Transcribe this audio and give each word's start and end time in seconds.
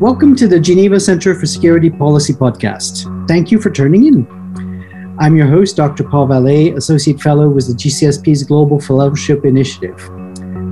Welcome 0.00 0.36
to 0.36 0.46
the 0.46 0.60
Geneva 0.60 1.00
Center 1.00 1.34
for 1.34 1.44
Security 1.44 1.90
Policy 1.90 2.32
podcast. 2.32 3.26
Thank 3.26 3.50
you 3.50 3.60
for 3.60 3.68
turning 3.68 4.06
in. 4.06 5.16
I'm 5.18 5.36
your 5.36 5.48
host, 5.48 5.74
Dr. 5.74 6.04
Paul 6.04 6.28
Vallet, 6.28 6.76
Associate 6.76 7.20
Fellow 7.20 7.48
with 7.48 7.66
the 7.66 7.74
GCSP's 7.74 8.44
Global 8.44 8.78
Fellowship 8.78 9.44
Initiative. 9.44 9.98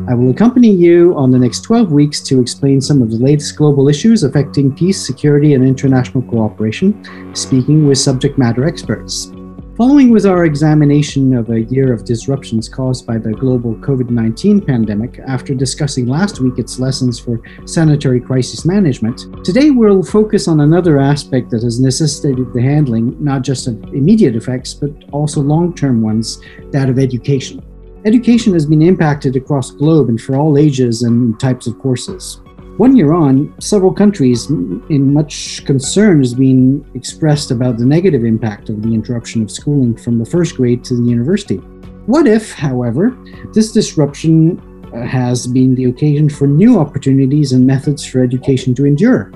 I 0.08 0.14
will 0.14 0.30
accompany 0.30 0.70
you 0.70 1.12
on 1.16 1.32
the 1.32 1.40
next 1.40 1.62
12 1.62 1.90
weeks 1.90 2.20
to 2.20 2.40
explain 2.40 2.80
some 2.80 3.02
of 3.02 3.10
the 3.10 3.16
latest 3.16 3.56
global 3.56 3.88
issues 3.88 4.22
affecting 4.22 4.72
peace, 4.72 5.04
security, 5.04 5.54
and 5.54 5.66
international 5.66 6.22
cooperation, 6.22 7.34
speaking 7.34 7.88
with 7.88 7.98
subject 7.98 8.38
matter 8.38 8.64
experts. 8.64 9.32
Following 9.76 10.08
was 10.08 10.24
our 10.24 10.46
examination 10.46 11.34
of 11.34 11.50
a 11.50 11.60
year 11.60 11.92
of 11.92 12.06
disruptions 12.06 12.66
caused 12.66 13.06
by 13.06 13.18
the 13.18 13.32
global 13.32 13.74
COVID 13.74 14.08
19 14.08 14.62
pandemic, 14.62 15.18
after 15.26 15.54
discussing 15.54 16.06
last 16.06 16.40
week 16.40 16.58
its 16.58 16.78
lessons 16.78 17.18
for 17.18 17.42
sanitary 17.66 18.18
crisis 18.18 18.64
management, 18.64 19.44
today 19.44 19.68
we'll 19.68 20.02
focus 20.02 20.48
on 20.48 20.60
another 20.60 20.98
aspect 20.98 21.50
that 21.50 21.62
has 21.62 21.78
necessitated 21.78 22.54
the 22.54 22.62
handling 22.62 23.22
not 23.22 23.42
just 23.42 23.66
of 23.66 23.74
immediate 23.92 24.34
effects, 24.34 24.72
but 24.72 24.90
also 25.12 25.42
long 25.42 25.74
term 25.74 26.00
ones 26.00 26.40
that 26.70 26.88
of 26.88 26.98
education. 26.98 27.62
Education 28.06 28.54
has 28.54 28.64
been 28.64 28.80
impacted 28.80 29.36
across 29.36 29.72
the 29.72 29.76
globe 29.76 30.08
and 30.08 30.18
for 30.18 30.36
all 30.36 30.56
ages 30.56 31.02
and 31.02 31.38
types 31.38 31.66
of 31.66 31.78
courses. 31.80 32.40
One 32.78 32.94
year 32.94 33.14
on, 33.14 33.58
several 33.58 33.90
countries 33.90 34.50
in 34.50 35.14
much 35.14 35.64
concern 35.64 36.18
has 36.18 36.34
been 36.34 36.84
expressed 36.92 37.50
about 37.50 37.78
the 37.78 37.86
negative 37.86 38.22
impact 38.22 38.68
of 38.68 38.82
the 38.82 38.92
interruption 38.92 39.42
of 39.42 39.50
schooling 39.50 39.96
from 39.96 40.18
the 40.18 40.26
first 40.26 40.56
grade 40.56 40.84
to 40.84 40.94
the 40.94 41.08
university. 41.08 41.56
What 42.04 42.26
if, 42.26 42.52
however, 42.52 43.16
this 43.54 43.72
disruption 43.72 44.60
uh, 44.92 45.06
has 45.06 45.46
been 45.46 45.74
the 45.74 45.86
occasion 45.86 46.28
for 46.28 46.46
new 46.46 46.78
opportunities 46.78 47.52
and 47.52 47.66
methods 47.66 48.04
for 48.04 48.22
education 48.22 48.74
to 48.74 48.84
endure? 48.84 49.32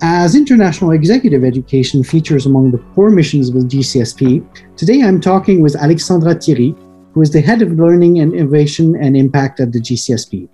As 0.00 0.36
international 0.36 0.92
executive 0.92 1.42
education 1.42 2.04
features 2.04 2.46
among 2.46 2.70
the 2.70 2.78
core 2.94 3.10
missions 3.10 3.48
of 3.48 3.56
GCSP, 3.64 4.46
today 4.76 5.02
I'm 5.02 5.20
talking 5.20 5.60
with 5.60 5.74
Alexandra 5.74 6.36
Thiry, 6.36 6.78
who 7.14 7.20
is 7.20 7.32
the 7.32 7.40
head 7.40 7.62
of 7.62 7.72
learning 7.72 8.20
and 8.20 8.32
innovation 8.32 8.94
and 8.94 9.16
impact 9.16 9.58
at 9.58 9.72
the 9.72 9.80
GCSP. 9.80 10.48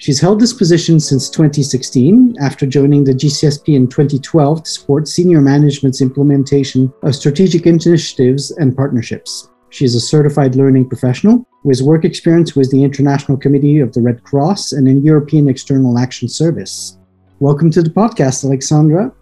She's 0.00 0.18
held 0.18 0.40
this 0.40 0.54
position 0.54 0.98
since 0.98 1.28
2016 1.28 2.36
after 2.40 2.64
joining 2.64 3.04
the 3.04 3.12
GCSP 3.12 3.74
in 3.74 3.86
2012 3.86 4.62
to 4.62 4.70
support 4.70 5.06
senior 5.06 5.42
management's 5.42 6.00
implementation 6.00 6.90
of 7.02 7.14
strategic 7.14 7.66
initiatives 7.66 8.50
and 8.52 8.74
partnerships. 8.74 9.50
She 9.68 9.84
is 9.84 9.94
a 9.94 10.00
certified 10.00 10.54
learning 10.54 10.88
professional 10.88 11.46
with 11.64 11.82
work 11.82 12.06
experience 12.06 12.56
with 12.56 12.70
the 12.70 12.82
International 12.82 13.36
Committee 13.36 13.80
of 13.80 13.92
the 13.92 14.00
Red 14.00 14.24
Cross 14.24 14.72
and 14.72 14.88
in 14.88 15.04
European 15.04 15.50
External 15.50 15.98
Action 15.98 16.30
Service. 16.30 16.96
Welcome 17.38 17.70
to 17.72 17.82
the 17.82 17.90
podcast, 17.90 18.42
Alexandra. 18.42 19.12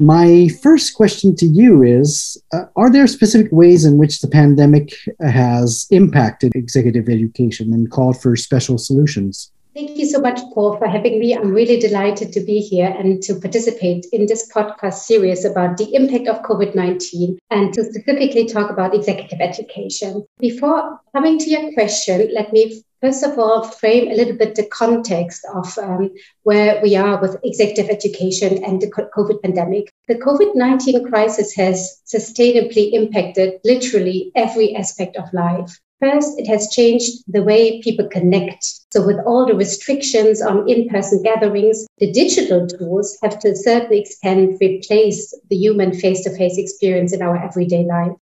My 0.00 0.48
first 0.62 0.94
question 0.94 1.36
to 1.36 1.46
you 1.46 1.82
is 1.82 2.42
uh, 2.54 2.64
Are 2.74 2.90
there 2.90 3.06
specific 3.06 3.52
ways 3.52 3.84
in 3.84 3.98
which 3.98 4.22
the 4.22 4.28
pandemic 4.28 4.94
has 5.20 5.86
impacted 5.90 6.54
executive 6.54 7.06
education 7.10 7.74
and 7.74 7.90
called 7.90 8.18
for 8.18 8.34
special 8.34 8.78
solutions? 8.78 9.52
Thank 9.74 9.98
you 9.98 10.06
so 10.06 10.18
much, 10.18 10.40
Paul, 10.54 10.78
for 10.78 10.88
having 10.88 11.20
me. 11.20 11.36
I'm 11.36 11.52
really 11.52 11.78
delighted 11.78 12.32
to 12.32 12.40
be 12.40 12.60
here 12.60 12.88
and 12.88 13.22
to 13.24 13.34
participate 13.34 14.06
in 14.10 14.24
this 14.24 14.50
podcast 14.50 14.94
series 14.94 15.44
about 15.44 15.76
the 15.76 15.94
impact 15.94 16.28
of 16.28 16.42
COVID 16.42 16.74
19 16.74 17.38
and 17.50 17.72
to 17.74 17.84
specifically 17.84 18.46
talk 18.46 18.70
about 18.70 18.94
executive 18.94 19.40
education. 19.40 20.26
Before 20.38 20.98
coming 21.12 21.38
to 21.38 21.50
your 21.50 21.72
question, 21.74 22.30
let 22.34 22.52
me 22.54 22.82
first 23.00 23.22
of 23.22 23.38
all 23.38 23.62
frame 23.62 24.10
a 24.10 24.14
little 24.14 24.36
bit 24.36 24.54
the 24.54 24.66
context 24.66 25.46
of 25.54 25.78
um, 25.78 26.10
where 26.42 26.80
we 26.82 26.96
are 26.96 27.20
with 27.20 27.36
executive 27.44 27.88
education 27.90 28.62
and 28.64 28.80
the 28.80 28.88
COVID 28.88 29.42
pandemic. 29.42 29.89
The 30.10 30.16
COVID 30.16 30.56
19 30.56 31.06
crisis 31.08 31.54
has 31.54 32.02
sustainably 32.04 32.94
impacted 32.94 33.60
literally 33.64 34.32
every 34.34 34.74
aspect 34.74 35.16
of 35.16 35.32
life. 35.32 35.78
First, 36.00 36.36
it 36.36 36.48
has 36.48 36.68
changed 36.72 37.22
the 37.28 37.44
way 37.44 37.80
people 37.80 38.08
connect. 38.08 38.64
So, 38.92 39.06
with 39.06 39.18
all 39.24 39.46
the 39.46 39.54
restrictions 39.54 40.42
on 40.42 40.68
in 40.68 40.88
person 40.88 41.22
gatherings, 41.22 41.86
the 41.98 42.10
digital 42.10 42.66
tools 42.66 43.18
have 43.22 43.38
to 43.38 43.50
a 43.50 43.54
certain 43.54 43.92
extent 43.92 44.58
replaced 44.60 45.36
the 45.48 45.54
human 45.54 45.92
face 45.92 46.24
to 46.24 46.36
face 46.36 46.58
experience 46.58 47.12
in 47.12 47.22
our 47.22 47.36
everyday 47.36 47.84
life. 47.84 48.16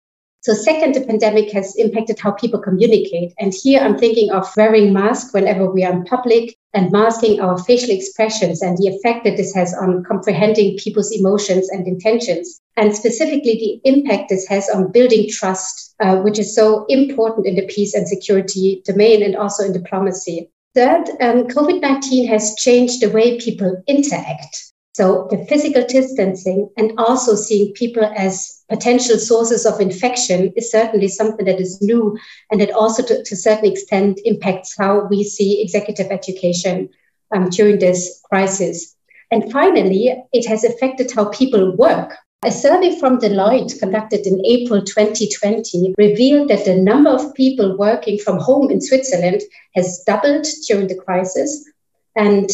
So 0.45 0.53
second, 0.53 0.93
the 0.93 1.01
pandemic 1.01 1.51
has 1.53 1.75
impacted 1.75 2.19
how 2.19 2.29
people 2.29 2.59
communicate. 2.59 3.33
And 3.39 3.51
here 3.51 3.81
I'm 3.81 3.97
thinking 3.97 4.29
of 4.29 4.47
wearing 4.55 4.93
masks 4.93 5.33
whenever 5.33 5.71
we 5.71 5.83
are 5.83 5.91
in 5.91 6.03
public 6.05 6.55
and 6.75 6.91
masking 6.91 7.39
our 7.39 7.57
facial 7.57 7.89
expressions 7.89 8.61
and 8.61 8.77
the 8.77 8.87
effect 8.87 9.23
that 9.23 9.37
this 9.37 9.55
has 9.55 9.73
on 9.73 10.03
comprehending 10.03 10.77
people's 10.77 11.11
emotions 11.11 11.69
and 11.69 11.87
intentions. 11.87 12.61
And 12.77 12.93
specifically 12.93 13.81
the 13.83 13.89
impact 13.89 14.29
this 14.29 14.45
has 14.47 14.69
on 14.69 14.91
building 14.91 15.29
trust, 15.29 15.95
uh, 16.01 16.17
which 16.17 16.37
is 16.37 16.53
so 16.53 16.85
important 16.89 17.47
in 17.47 17.55
the 17.55 17.65
peace 17.67 17.93
and 17.93 18.07
security 18.07 18.81
domain 18.85 19.23
and 19.23 19.35
also 19.35 19.63
in 19.63 19.71
diplomacy. 19.71 20.51
Third, 20.75 21.09
um, 21.21 21.47
COVID 21.47 21.79
19 21.79 22.27
has 22.27 22.53
changed 22.55 23.01
the 23.01 23.09
way 23.09 23.39
people 23.39 23.81
interact. 23.87 24.73
So 24.95 25.27
the 25.29 25.43
physical 25.49 25.83
distancing 25.85 26.69
and 26.77 26.93
also 26.97 27.35
seeing 27.35 27.73
people 27.73 28.05
as 28.15 28.63
potential 28.69 29.17
sources 29.17 29.65
of 29.65 29.81
infection 29.81 30.53
is 30.55 30.71
certainly 30.71 31.09
something 31.09 31.45
that 31.47 31.59
is 31.59 31.81
new 31.81 32.17
and 32.49 32.61
that 32.61 32.71
also 32.71 33.03
to, 33.03 33.21
to 33.21 33.33
a 33.33 33.37
certain 33.37 33.69
extent 33.69 34.21
impacts 34.23 34.73
how 34.77 35.05
we 35.09 35.25
see 35.25 35.61
executive 35.61 36.11
education 36.11 36.87
um, 37.35 37.49
during 37.49 37.79
this 37.79 38.21
crisis. 38.29 38.95
And 39.31 39.51
finally, 39.51 40.15
it 40.31 40.47
has 40.47 40.63
affected 40.63 41.11
how 41.11 41.25
people 41.25 41.75
work. 41.75 42.13
A 42.45 42.51
survey 42.51 42.97
from 42.97 43.19
Deloitte 43.19 43.77
conducted 43.77 44.25
in 44.25 44.45
April 44.45 44.81
2020 44.81 45.95
revealed 45.97 46.47
that 46.47 46.63
the 46.63 46.77
number 46.77 47.09
of 47.09 47.33
people 47.33 47.77
working 47.77 48.17
from 48.17 48.39
home 48.39 48.71
in 48.71 48.79
Switzerland 48.79 49.41
has 49.75 50.01
doubled 50.07 50.47
during 50.69 50.87
the 50.87 50.95
crisis. 50.95 51.69
And 52.15 52.49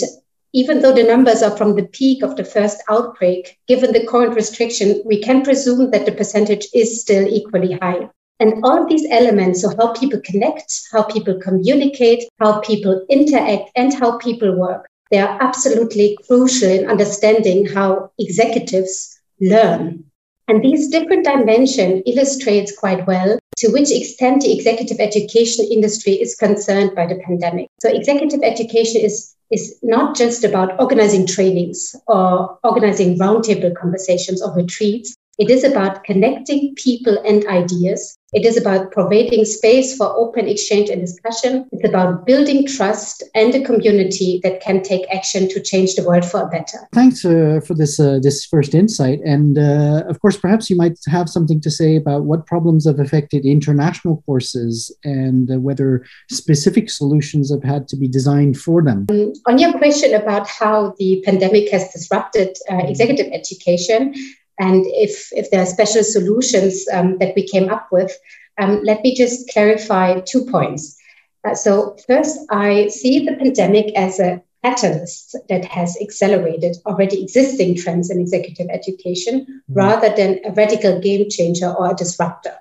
even 0.54 0.82
though 0.82 0.94
the 0.94 1.04
numbers 1.04 1.42
are 1.42 1.56
from 1.56 1.76
the 1.76 1.88
peak 1.88 2.24
of 2.24 2.36
the 2.36 2.44
first 2.44 2.84
outbreak, 2.90 3.58
given 3.68 3.94
the 3.94 4.06
current 4.06 4.36
restriction, 4.36 5.02
we 5.06 5.22
can 5.22 5.44
presume 5.44 5.92
that 5.92 6.06
the 6.06 6.12
percentage 6.12 6.68
is 6.74 7.02
still 7.02 7.28
equally 7.28 7.74
high. 7.74 8.10
And 8.40 8.64
all 8.64 8.82
of 8.82 8.90
these 8.90 9.08
elements, 9.10 9.62
so 9.62 9.70
how 9.78 9.94
people 9.94 10.20
connect, 10.26 10.82
how 10.92 11.04
people 11.04 11.40
communicate, 11.40 12.24
how 12.40 12.60
people 12.62 13.06
interact, 13.10 13.70
and 13.76 13.94
how 13.94 14.18
people 14.18 14.56
work, 14.56 14.90
they 15.12 15.20
are 15.20 15.38
absolutely 15.42 16.18
crucial 16.26 16.70
in 16.70 16.90
understanding 16.90 17.66
how 17.66 18.12
executives 18.18 19.20
learn. 19.40 20.04
And 20.48 20.64
these 20.64 20.90
different 20.90 21.26
dimensions 21.26 22.04
illustrates 22.06 22.78
quite 22.78 23.06
well 23.06 23.38
to 23.58 23.70
which 23.70 23.92
extent 23.92 24.42
the 24.42 24.54
executive 24.54 25.00
education 25.00 25.68
industry 25.72 26.14
is 26.14 26.36
concerned 26.36 26.96
by 26.96 27.06
the 27.06 27.16
pandemic. 27.26 27.68
So 27.80 27.90
executive 27.90 28.42
education 28.44 29.02
is 29.02 29.36
is 29.52 29.78
not 29.84 30.16
just 30.16 30.46
about 30.46 30.80
organizing 30.80 31.28
trainings 31.28 31.94
or 32.08 32.58
organizing 32.64 33.18
roundtable 33.20 33.76
conversations 33.76 34.42
or 34.42 34.54
retreats. 34.56 35.14
It 35.38 35.50
is 35.50 35.64
about 35.64 36.04
connecting 36.04 36.76
people 36.76 37.18
and 37.26 37.46
ideas 37.48 38.18
it 38.34 38.46
is 38.46 38.56
about 38.56 38.92
providing 38.92 39.44
space 39.44 39.96
for 39.98 40.06
open 40.16 40.48
exchange 40.48 40.90
and 40.90 41.02
discussion. 41.02 41.68
It's 41.74 41.88
about 41.88 42.26
building 42.26 42.66
trust 42.66 43.24
and 43.36 43.54
a 43.54 43.62
community 43.62 44.40
that 44.44 44.62
can 44.62 44.84
take 44.84 45.06
action 45.14 45.50
to 45.50 45.62
change 45.62 45.96
the 45.96 46.04
world 46.04 46.24
for 46.24 46.44
a 46.44 46.48
better. 46.48 46.78
Thanks 46.94 47.26
uh, 47.26 47.60
for 47.66 47.74
this 47.74 48.00
uh, 48.00 48.20
this 48.22 48.46
first 48.46 48.74
insight, 48.74 49.20
and 49.26 49.58
uh, 49.58 50.04
of 50.08 50.22
course, 50.22 50.38
perhaps 50.38 50.70
you 50.70 50.78
might 50.78 50.98
have 51.08 51.28
something 51.28 51.60
to 51.60 51.70
say 51.70 51.98
about 51.98 52.24
what 52.24 52.46
problems 52.46 52.88
have 52.88 53.00
affected 53.00 53.46
international 53.46 54.24
courses 54.26 54.96
and 55.04 55.52
uh, 55.52 55.60
whether 55.60 56.06
specific 56.30 56.90
solutions 56.90 57.52
have 57.52 57.64
had 57.64 57.90
to 57.90 57.98
be 57.98 58.08
designed 58.08 58.58
for 58.58 58.82
them. 58.82 59.08
Um, 59.10 59.34
on 59.46 59.58
your 59.58 59.74
question 59.74 60.14
about 60.14 60.48
how 60.48 60.96
the 60.98 61.22
pandemic 61.26 61.70
has 61.72 61.92
disrupted 61.92 62.56
uh, 62.72 62.78
executive 62.78 63.28
education, 63.34 64.14
and 64.62 64.86
if, 64.86 65.34
if 65.34 65.50
there 65.50 65.64
are 65.64 65.66
special 65.66 66.04
solutions 66.04 66.86
um, 66.94 67.18
that 67.18 67.34
we 67.36 67.48
came 67.48 67.70
up 67.70 67.88
with, 67.92 68.16
um, 68.60 68.80
let 68.84 69.02
me 69.02 69.16
just 69.16 69.50
clarify 69.50 70.20
two 70.20 70.46
points. 70.46 70.96
Uh, 71.44 71.56
so, 71.56 71.98
first, 72.06 72.38
I 72.52 72.90
see 72.90 73.26
the 73.26 73.36
pandemic 73.38 73.92
as 73.96 74.20
a 74.20 74.44
catalyst 74.64 75.36
that 75.50 75.66
has 75.66 75.98
accelerated 76.00 76.78
already 76.86 77.24
existing 77.24 77.76
trends 77.76 78.12
in 78.12 78.20
executive 78.20 78.68
education 78.70 79.42
mm-hmm. 79.42 79.74
rather 79.74 80.16
than 80.16 80.40
a 80.46 80.52
radical 80.52 81.02
game 81.02 81.28
changer 81.28 81.72
or 81.74 81.90
a 81.90 81.96
disruptor. 81.96 82.54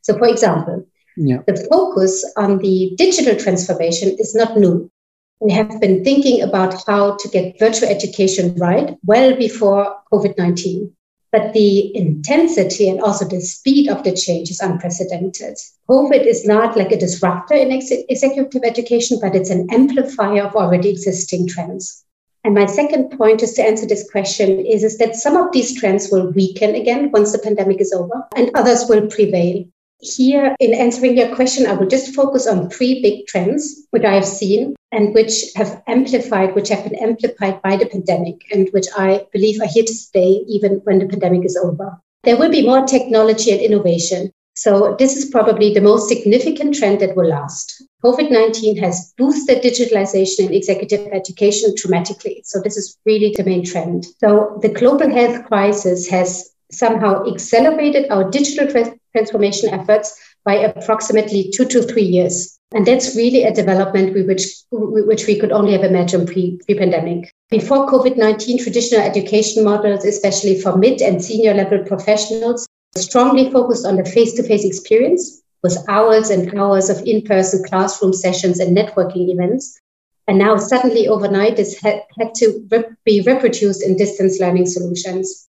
So, 0.00 0.16
for 0.16 0.28
example, 0.28 0.86
yeah. 1.18 1.42
the 1.46 1.68
focus 1.70 2.24
on 2.38 2.58
the 2.58 2.94
digital 2.96 3.36
transformation 3.36 4.16
is 4.18 4.34
not 4.34 4.56
new. 4.56 4.90
We 5.38 5.52
have 5.52 5.78
been 5.82 6.02
thinking 6.02 6.40
about 6.40 6.82
how 6.86 7.18
to 7.18 7.28
get 7.28 7.58
virtual 7.58 7.90
education 7.90 8.54
right 8.54 8.96
well 9.04 9.36
before 9.36 9.96
COVID 10.10 10.38
19 10.38 10.90
but 11.32 11.54
the 11.54 11.96
intensity 11.96 12.88
and 12.88 13.00
also 13.00 13.26
the 13.26 13.40
speed 13.40 13.88
of 13.88 14.04
the 14.04 14.14
change 14.14 14.50
is 14.50 14.60
unprecedented. 14.60 15.56
COVID 15.88 16.26
is 16.26 16.46
not 16.46 16.76
like 16.76 16.92
a 16.92 16.98
disruptor 16.98 17.54
in 17.54 17.72
ex- 17.72 17.90
executive 17.90 18.62
education, 18.64 19.18
but 19.20 19.34
it's 19.34 19.50
an 19.50 19.66
amplifier 19.70 20.42
of 20.42 20.54
already 20.54 20.90
existing 20.90 21.48
trends. 21.48 22.04
And 22.44 22.54
my 22.54 22.66
second 22.66 23.16
point, 23.16 23.42
is 23.42 23.54
to 23.54 23.62
answer 23.62 23.86
this 23.86 24.10
question, 24.10 24.66
is, 24.66 24.84
is 24.84 24.98
that 24.98 25.16
some 25.16 25.36
of 25.36 25.52
these 25.52 25.78
trends 25.78 26.10
will 26.10 26.30
weaken 26.32 26.74
again 26.74 27.10
once 27.12 27.32
the 27.32 27.38
pandemic 27.38 27.80
is 27.80 27.92
over, 27.92 28.26
and 28.36 28.50
others 28.54 28.84
will 28.88 29.06
prevail. 29.06 29.64
Here, 30.04 30.56
in 30.58 30.74
answering 30.74 31.16
your 31.16 31.32
question, 31.32 31.64
I 31.64 31.74
will 31.74 31.86
just 31.86 32.12
focus 32.12 32.48
on 32.48 32.68
three 32.68 33.00
big 33.00 33.28
trends 33.28 33.86
which 33.90 34.02
I 34.02 34.14
have 34.14 34.26
seen 34.26 34.74
and 34.90 35.14
which 35.14 35.52
have 35.54 35.80
amplified, 35.86 36.56
which 36.56 36.70
have 36.70 36.82
been 36.82 36.96
amplified 36.96 37.62
by 37.62 37.76
the 37.76 37.86
pandemic, 37.86 38.42
and 38.50 38.68
which 38.72 38.86
I 38.96 39.24
believe 39.32 39.60
are 39.60 39.68
here 39.68 39.84
to 39.84 39.94
stay 39.94 40.42
even 40.48 40.80
when 40.82 40.98
the 40.98 41.06
pandemic 41.06 41.44
is 41.44 41.56
over. 41.56 42.00
There 42.24 42.36
will 42.36 42.50
be 42.50 42.66
more 42.66 42.84
technology 42.84 43.52
and 43.52 43.60
innovation. 43.60 44.32
So, 44.54 44.96
this 44.98 45.16
is 45.16 45.30
probably 45.30 45.72
the 45.72 45.80
most 45.80 46.08
significant 46.08 46.74
trend 46.74 46.98
that 47.00 47.14
will 47.14 47.28
last. 47.28 47.80
COVID 48.04 48.28
19 48.28 48.78
has 48.78 49.14
boosted 49.16 49.62
digitalization 49.62 50.48
in 50.48 50.52
executive 50.52 51.06
education 51.12 51.74
dramatically. 51.76 52.42
So, 52.44 52.60
this 52.60 52.76
is 52.76 52.98
really 53.06 53.32
the 53.36 53.44
main 53.44 53.64
trend. 53.64 54.06
So, 54.18 54.58
the 54.62 54.68
global 54.68 55.10
health 55.10 55.46
crisis 55.46 56.08
has 56.08 56.50
somehow 56.72 57.24
accelerated 57.32 58.10
our 58.10 58.28
digital 58.30 58.66
transformation 59.12 59.70
efforts 59.70 60.18
by 60.44 60.54
approximately 60.54 61.50
two 61.54 61.64
to 61.66 61.82
three 61.82 62.02
years. 62.02 62.58
And 62.74 62.86
that's 62.86 63.14
really 63.14 63.44
a 63.44 63.54
development 63.54 64.14
which, 64.26 64.46
which 64.70 65.26
we 65.26 65.38
could 65.38 65.52
only 65.52 65.72
have 65.72 65.84
imagined 65.84 66.28
pre, 66.28 66.58
pre-pandemic. 66.64 67.30
Before 67.50 67.86
COVID-19, 67.86 68.62
traditional 68.62 69.02
education 69.02 69.62
models, 69.62 70.04
especially 70.04 70.58
for 70.60 70.76
mid 70.76 71.02
and 71.02 71.22
senior 71.22 71.52
level 71.52 71.84
professionals, 71.84 72.66
strongly 72.96 73.50
focused 73.50 73.86
on 73.86 73.96
the 73.96 74.04
face-to-face 74.04 74.64
experience 74.64 75.42
with 75.62 75.78
hours 75.88 76.30
and 76.30 76.58
hours 76.58 76.88
of 76.88 77.02
in-person 77.06 77.64
classroom 77.64 78.12
sessions 78.12 78.58
and 78.58 78.76
networking 78.76 79.30
events. 79.30 79.78
And 80.26 80.38
now 80.38 80.56
suddenly 80.56 81.08
overnight, 81.08 81.56
this 81.56 81.78
had, 81.80 82.02
had 82.18 82.34
to 82.36 82.66
be 83.04 83.20
reproduced 83.20 83.82
in 83.82 83.96
distance 83.96 84.40
learning 84.40 84.66
solutions. 84.66 85.48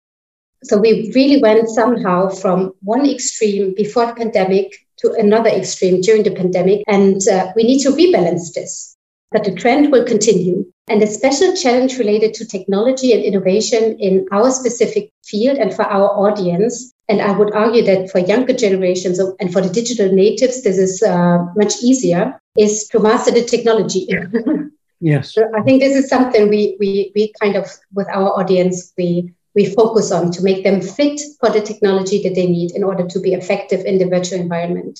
So 0.64 0.78
we 0.78 1.12
really 1.14 1.40
went 1.40 1.68
somehow 1.68 2.30
from 2.30 2.72
one 2.82 3.08
extreme 3.08 3.74
before 3.74 4.06
the 4.06 4.14
pandemic 4.14 4.74
to 4.98 5.12
another 5.12 5.50
extreme 5.50 6.00
during 6.00 6.22
the 6.22 6.30
pandemic. 6.30 6.82
And 6.88 7.26
uh, 7.28 7.52
we 7.54 7.64
need 7.64 7.82
to 7.82 7.90
rebalance 7.90 8.54
this. 8.54 8.96
But 9.30 9.44
the 9.44 9.54
trend 9.54 9.92
will 9.92 10.04
continue. 10.04 10.64
And 10.88 11.02
the 11.02 11.06
special 11.06 11.54
challenge 11.54 11.98
related 11.98 12.34
to 12.34 12.46
technology 12.46 13.12
and 13.12 13.22
innovation 13.22 13.98
in 13.98 14.26
our 14.32 14.50
specific 14.50 15.10
field 15.24 15.58
and 15.58 15.74
for 15.74 15.84
our 15.84 16.08
audience. 16.08 16.92
And 17.08 17.20
I 17.20 17.36
would 17.36 17.52
argue 17.52 17.84
that 17.84 18.10
for 18.10 18.20
younger 18.20 18.54
generations 18.54 19.18
and 19.18 19.52
for 19.52 19.60
the 19.60 19.68
digital 19.68 20.12
natives, 20.12 20.62
this 20.62 20.78
is 20.78 21.02
uh, 21.02 21.38
much 21.56 21.82
easier, 21.82 22.40
is 22.56 22.88
to 22.88 23.00
master 23.00 23.32
the 23.32 23.44
technology. 23.44 24.08
yes. 25.00 25.34
So 25.34 25.42
I 25.54 25.62
think 25.62 25.80
this 25.80 25.96
is 25.96 26.08
something 26.08 26.48
we, 26.48 26.76
we, 26.78 27.12
we 27.14 27.32
kind 27.40 27.56
of, 27.56 27.68
with 27.92 28.08
our 28.08 28.38
audience, 28.38 28.92
we 28.96 29.34
we 29.54 29.74
focus 29.74 30.10
on 30.10 30.30
to 30.32 30.42
make 30.42 30.64
them 30.64 30.80
fit 30.80 31.20
for 31.40 31.50
the 31.50 31.60
technology 31.60 32.22
that 32.22 32.34
they 32.34 32.46
need 32.46 32.72
in 32.72 32.84
order 32.84 33.06
to 33.06 33.20
be 33.20 33.34
effective 33.34 33.84
in 33.84 33.98
the 33.98 34.06
virtual 34.06 34.40
environment. 34.40 34.98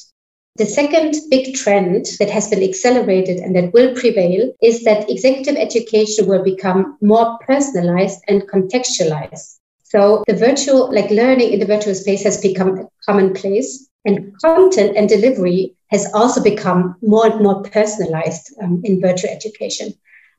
The 0.57 0.67
second 0.67 1.17
big 1.31 1.57
trend 1.57 2.07
that 2.21 2.31
has 2.31 2.49
been 2.49 2.63
accelerated 2.63 3.39
and 3.39 3.57
that 3.57 3.73
will 3.73 3.93
prevail 3.95 4.53
is 4.63 4.85
that 4.85 5.11
executive 5.11 5.57
education 5.57 6.27
will 6.27 6.45
become 6.45 6.97
more 7.01 7.39
personalized 7.45 8.21
and 8.29 8.43
contextualized. 8.43 9.57
So 9.83 10.23
the 10.29 10.37
virtual, 10.37 10.95
like 10.95 11.11
learning 11.11 11.53
in 11.53 11.59
the 11.59 11.67
virtual 11.67 11.95
space 11.95 12.23
has 12.23 12.41
become 12.41 12.89
commonplace 13.05 13.89
and 14.05 14.33
content 14.41 14.97
and 14.97 15.09
delivery 15.09 15.75
has 15.89 16.07
also 16.15 16.43
become 16.43 16.97
more 17.03 17.27
and 17.27 17.43
more 17.43 17.63
personalized 17.63 18.53
um, 18.63 18.81
in 18.85 19.01
virtual 19.01 19.31
education. 19.31 19.95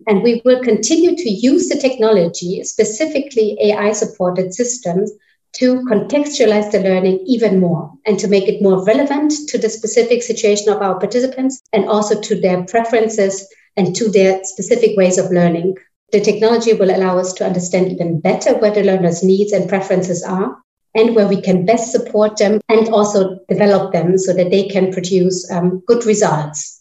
And 0.07 0.23
we 0.23 0.41
will 0.45 0.61
continue 0.61 1.15
to 1.15 1.29
use 1.29 1.69
the 1.69 1.77
technology, 1.77 2.63
specifically 2.63 3.57
AI 3.61 3.91
supported 3.93 4.53
systems, 4.53 5.11
to 5.55 5.75
contextualize 5.83 6.69
the 6.71 6.81
learning 6.81 7.19
even 7.25 7.59
more 7.61 7.91
and 8.05 8.19
to 8.19 8.27
make 8.27 8.47
it 8.47 8.61
more 8.61 8.83
relevant 8.83 9.31
to 9.47 9.57
the 9.57 9.69
specific 9.69 10.21
situation 10.21 10.69
of 10.69 10.81
our 10.81 10.99
participants 10.99 11.61
and 11.71 11.85
also 11.85 12.19
to 12.19 12.39
their 12.39 12.63
preferences 12.63 13.47
and 13.77 13.95
to 13.95 14.09
their 14.09 14.43
specific 14.43 14.97
ways 14.97 15.17
of 15.17 15.31
learning. 15.31 15.75
The 16.11 16.19
technology 16.19 16.73
will 16.73 16.93
allow 16.93 17.17
us 17.17 17.33
to 17.33 17.45
understand 17.45 17.91
even 17.91 18.19
better 18.19 18.55
where 18.57 18.71
the 18.71 18.83
learner's 18.83 19.23
needs 19.23 19.53
and 19.53 19.69
preferences 19.69 20.23
are 20.23 20.57
and 20.93 21.15
where 21.15 21.27
we 21.27 21.41
can 21.41 21.65
best 21.65 21.91
support 21.91 22.37
them 22.37 22.59
and 22.67 22.89
also 22.89 23.39
develop 23.47 23.93
them 23.93 24.17
so 24.17 24.33
that 24.33 24.51
they 24.51 24.67
can 24.67 24.91
produce 24.91 25.49
um, 25.51 25.81
good 25.87 26.05
results. 26.05 26.74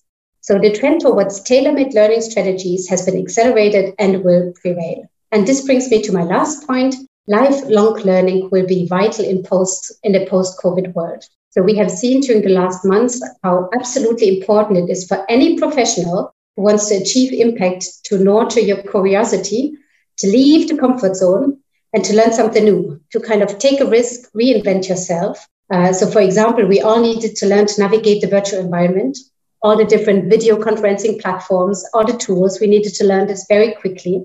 So 0.44 0.58
the 0.58 0.72
trend 0.72 1.00
towards 1.00 1.40
tailor-made 1.40 1.94
learning 1.94 2.20
strategies 2.20 2.86
has 2.88 3.06
been 3.06 3.16
accelerated 3.16 3.94
and 3.98 4.22
will 4.22 4.52
prevail. 4.60 5.06
And 5.32 5.46
this 5.46 5.64
brings 5.64 5.90
me 5.90 6.02
to 6.02 6.12
my 6.12 6.22
last 6.22 6.66
point. 6.66 6.96
Lifelong 7.26 7.94
learning 8.02 8.50
will 8.52 8.66
be 8.66 8.86
vital 8.86 9.24
in 9.24 9.42
post 9.42 9.90
in 10.02 10.12
the 10.12 10.26
post-COVID 10.26 10.92
world. 10.92 11.24
So 11.48 11.62
we 11.62 11.76
have 11.76 11.90
seen 11.90 12.20
during 12.20 12.42
the 12.42 12.50
last 12.50 12.84
months 12.84 13.22
how 13.42 13.70
absolutely 13.74 14.36
important 14.36 14.80
it 14.80 14.92
is 14.92 15.06
for 15.06 15.24
any 15.30 15.58
professional 15.58 16.34
who 16.56 16.62
wants 16.62 16.90
to 16.90 16.96
achieve 16.96 17.32
impact 17.32 18.04
to 18.04 18.22
nurture 18.22 18.60
your 18.60 18.82
curiosity, 18.82 19.72
to 20.18 20.26
leave 20.26 20.68
the 20.68 20.76
comfort 20.76 21.16
zone 21.16 21.58
and 21.94 22.04
to 22.04 22.14
learn 22.14 22.34
something 22.34 22.64
new, 22.66 23.00
to 23.12 23.18
kind 23.18 23.40
of 23.40 23.58
take 23.58 23.80
a 23.80 23.86
risk, 23.86 24.30
reinvent 24.34 24.90
yourself. 24.90 25.48
Uh, 25.72 25.94
so, 25.94 26.06
for 26.06 26.20
example, 26.20 26.66
we 26.66 26.82
all 26.82 27.00
needed 27.00 27.34
to 27.36 27.46
learn 27.46 27.66
to 27.66 27.80
navigate 27.80 28.20
the 28.20 28.28
virtual 28.28 28.60
environment 28.60 29.16
all 29.64 29.76
the 29.78 29.84
different 29.84 30.28
video 30.28 30.56
conferencing 30.58 31.20
platforms, 31.20 31.82
all 31.94 32.04
the 32.04 32.16
tools. 32.18 32.60
We 32.60 32.66
needed 32.66 32.94
to 32.96 33.04
learn 33.04 33.26
this 33.26 33.46
very 33.48 33.72
quickly. 33.72 34.22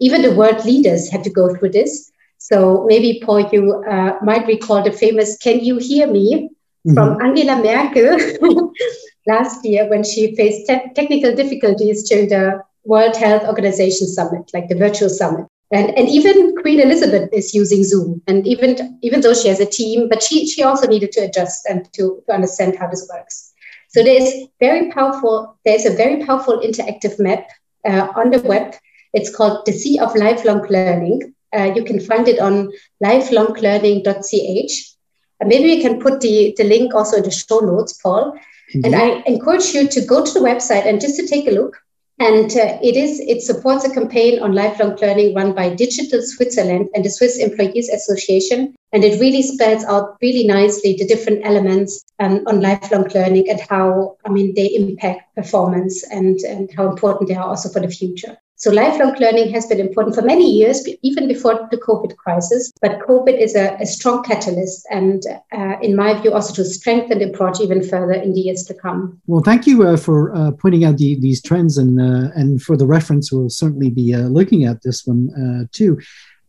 Even 0.00 0.20
the 0.20 0.34
world 0.34 0.64
leaders 0.66 1.10
had 1.10 1.24
to 1.24 1.30
go 1.30 1.54
through 1.54 1.70
this. 1.70 2.12
So 2.36 2.84
maybe, 2.86 3.22
Paul, 3.24 3.48
you 3.50 3.82
uh, 3.84 4.18
might 4.22 4.46
recall 4.46 4.84
the 4.84 4.92
famous 4.92 5.38
Can 5.38 5.60
You 5.60 5.78
Hear 5.78 6.06
Me 6.08 6.50
mm-hmm. 6.86 6.94
from 6.94 7.22
Angela 7.22 7.62
Merkel 7.62 8.70
last 9.26 9.64
year 9.64 9.88
when 9.88 10.04
she 10.04 10.36
faced 10.36 10.66
te- 10.68 10.92
technical 10.94 11.34
difficulties 11.34 12.06
during 12.06 12.28
the 12.28 12.62
World 12.84 13.16
Health 13.16 13.44
Organization 13.44 14.06
Summit, 14.06 14.50
like 14.52 14.68
the 14.68 14.76
virtual 14.76 15.08
summit. 15.08 15.46
And, 15.70 15.96
and 15.96 16.06
even 16.06 16.54
Queen 16.60 16.80
Elizabeth 16.80 17.30
is 17.32 17.54
using 17.54 17.82
Zoom. 17.82 18.20
And 18.26 18.46
even, 18.46 18.98
even 19.00 19.22
though 19.22 19.32
she 19.32 19.48
has 19.48 19.60
a 19.60 19.64
team, 19.64 20.10
but 20.10 20.22
she, 20.22 20.46
she 20.46 20.62
also 20.62 20.86
needed 20.86 21.12
to 21.12 21.20
adjust 21.20 21.64
and 21.66 21.90
to, 21.94 22.22
to 22.26 22.34
understand 22.34 22.76
how 22.76 22.88
this 22.88 23.08
works. 23.10 23.51
So 23.94 24.02
there's 24.02 24.48
very 24.58 24.90
powerful, 24.90 25.58
there's 25.64 25.84
a 25.84 25.94
very 25.94 26.24
powerful 26.24 26.60
interactive 26.60 27.18
map 27.18 27.46
uh, 27.84 28.08
on 28.16 28.30
the 28.30 28.40
web. 28.40 28.74
It's 29.12 29.34
called 29.34 29.66
the 29.66 29.72
Sea 29.72 29.98
of 29.98 30.16
Lifelong 30.16 30.66
Learning. 30.68 31.34
Uh, 31.54 31.72
you 31.76 31.84
can 31.84 32.00
find 32.00 32.26
it 32.26 32.38
on 32.38 32.72
lifelonglearning.ch. 33.04 34.96
Uh, 35.42 35.46
maybe 35.46 35.64
we 35.64 35.82
can 35.82 36.00
put 36.00 36.20
the, 36.22 36.54
the 36.56 36.64
link 36.64 36.94
also 36.94 37.18
in 37.18 37.24
the 37.24 37.30
show 37.30 37.58
notes, 37.58 38.00
Paul. 38.02 38.32
Mm-hmm. 38.74 38.84
And 38.86 38.94
I 38.94 39.22
encourage 39.26 39.74
you 39.74 39.86
to 39.86 40.00
go 40.06 40.24
to 40.24 40.32
the 40.32 40.40
website 40.40 40.86
and 40.86 40.98
just 40.98 41.16
to 41.16 41.26
take 41.26 41.46
a 41.46 41.50
look. 41.50 41.76
And 42.22 42.52
uh, 42.52 42.78
it 42.80 42.96
is 42.96 43.18
it 43.18 43.42
supports 43.42 43.84
a 43.84 43.92
campaign 43.92 44.38
on 44.38 44.52
lifelong 44.52 44.96
learning 45.02 45.34
run 45.34 45.54
by 45.54 45.74
Digital 45.74 46.22
Switzerland 46.22 46.88
and 46.94 47.04
the 47.04 47.10
Swiss 47.10 47.36
Employees 47.36 47.88
Association 47.88 48.76
and 48.92 49.02
it 49.02 49.18
really 49.18 49.42
spells 49.42 49.82
out 49.84 50.18
really 50.22 50.46
nicely 50.46 50.94
the 50.94 51.06
different 51.06 51.40
elements 51.44 52.04
um, 52.20 52.44
on 52.46 52.60
lifelong 52.60 53.08
learning 53.12 53.50
and 53.50 53.60
how, 53.68 54.16
I 54.24 54.28
mean, 54.28 54.54
they 54.54 54.66
impact 54.66 55.34
performance 55.34 56.04
and, 56.12 56.38
and 56.40 56.70
how 56.76 56.88
important 56.88 57.28
they 57.28 57.34
are 57.34 57.48
also 57.48 57.70
for 57.70 57.80
the 57.80 57.88
future. 57.88 58.36
So 58.62 58.70
lifelong 58.70 59.16
learning 59.18 59.52
has 59.54 59.66
been 59.66 59.80
important 59.80 60.14
for 60.14 60.22
many 60.22 60.48
years, 60.48 60.86
even 61.02 61.26
before 61.26 61.66
the 61.72 61.78
COVID 61.78 62.16
crisis. 62.16 62.72
But 62.80 63.00
COVID 63.00 63.36
is 63.36 63.56
a, 63.56 63.76
a 63.80 63.86
strong 63.86 64.22
catalyst, 64.22 64.86
and 64.88 65.20
uh, 65.50 65.78
in 65.82 65.96
my 65.96 66.14
view, 66.20 66.32
also 66.32 66.54
to 66.54 66.64
strengthen 66.64 67.18
the 67.18 67.28
approach 67.30 67.60
even 67.60 67.82
further 67.82 68.12
in 68.12 68.34
the 68.34 68.40
years 68.40 68.62
to 68.66 68.74
come. 68.74 69.20
Well, 69.26 69.42
thank 69.42 69.66
you 69.66 69.82
uh, 69.82 69.96
for 69.96 70.32
uh, 70.32 70.52
pointing 70.52 70.84
out 70.84 70.98
the, 70.98 71.18
these 71.18 71.42
trends, 71.42 71.76
and 71.76 72.00
uh, 72.00 72.30
and 72.36 72.62
for 72.62 72.76
the 72.76 72.86
reference, 72.86 73.32
we'll 73.32 73.50
certainly 73.50 73.90
be 73.90 74.14
uh, 74.14 74.28
looking 74.28 74.64
at 74.64 74.82
this 74.82 75.04
one 75.04 75.30
uh, 75.34 75.66
too. 75.72 75.98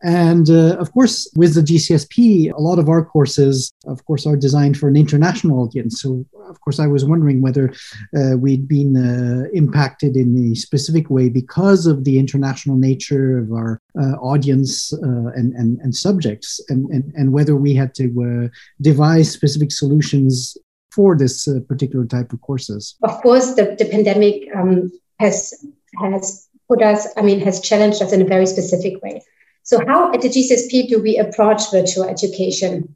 And 0.04 0.50
uh, 0.50 0.76
of 0.76 0.92
course, 0.92 1.32
with 1.34 1.54
the 1.54 1.62
GCSP, 1.62 2.52
a 2.52 2.60
lot 2.60 2.78
of 2.78 2.90
our 2.90 3.02
courses, 3.02 3.72
of 3.86 4.04
course, 4.04 4.26
are 4.26 4.36
designed 4.36 4.76
for 4.76 4.86
an 4.86 4.96
international 4.96 5.60
audience. 5.60 6.02
So, 6.02 6.26
of 6.46 6.60
course, 6.60 6.78
I 6.78 6.86
was 6.86 7.06
wondering 7.06 7.40
whether 7.40 7.72
uh, 8.14 8.36
we'd 8.36 8.68
been 8.68 8.96
uh, 8.98 9.48
impacted 9.54 10.14
in 10.14 10.52
a 10.52 10.56
specific 10.56 11.08
way 11.08 11.30
because 11.30 11.86
of 11.86 12.04
the 12.04 12.18
international 12.18 12.76
nature 12.76 13.38
of 13.38 13.50
our 13.52 13.80
uh, 13.98 14.16
audience 14.16 14.92
uh, 14.92 15.30
and, 15.34 15.54
and, 15.54 15.80
and 15.80 15.96
subjects, 15.96 16.60
and, 16.68 16.86
and, 16.90 17.10
and 17.16 17.32
whether 17.32 17.56
we 17.56 17.74
had 17.74 17.94
to 17.94 18.04
uh, 18.04 18.48
devise 18.82 19.32
specific 19.32 19.72
solutions 19.72 20.58
for 20.92 21.16
this 21.16 21.48
particular 21.66 22.04
type 22.04 22.30
of 22.34 22.40
courses. 22.42 22.94
Of 23.02 23.22
course, 23.22 23.54
the, 23.54 23.74
the 23.78 23.86
pandemic 23.86 24.48
um, 24.54 24.92
has 25.18 25.66
has 25.98 26.46
put 26.68 26.82
us, 26.82 27.08
I 27.16 27.22
mean, 27.22 27.40
has 27.40 27.60
challenged 27.60 28.02
us 28.02 28.12
in 28.12 28.20
a 28.20 28.24
very 28.24 28.46
specific 28.46 29.02
way. 29.02 29.22
So 29.64 29.84
how 29.86 30.12
at 30.12 30.20
the 30.20 30.28
GCSP 30.28 30.88
do 30.88 31.02
we 31.02 31.18
approach 31.18 31.70
virtual 31.70 32.04
education? 32.04 32.94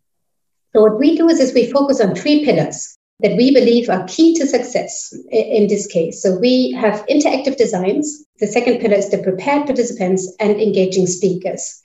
So 0.74 0.82
what 0.82 0.98
we 0.98 1.16
do 1.16 1.28
is, 1.28 1.40
is 1.40 1.54
we 1.54 1.72
focus 1.72 2.00
on 2.00 2.14
three 2.14 2.44
pillars. 2.44 2.98
that 3.20 3.36
we 3.36 3.52
believe 3.52 3.88
are 3.90 4.06
key 4.06 4.32
to 4.34 4.46
success 4.46 5.12
in 5.30 5.66
this 5.66 5.86
case. 5.88 6.22
So 6.22 6.38
we 6.38 6.70
have 6.72 7.04
interactive 7.06 7.56
designs. 7.56 8.24
The 8.38 8.46
second 8.46 8.78
pillar 8.78 8.94
is 8.94 9.10
the 9.10 9.18
prepared 9.18 9.66
participants 9.66 10.32
and 10.38 10.60
engaging 10.60 11.08
speakers. 11.08 11.82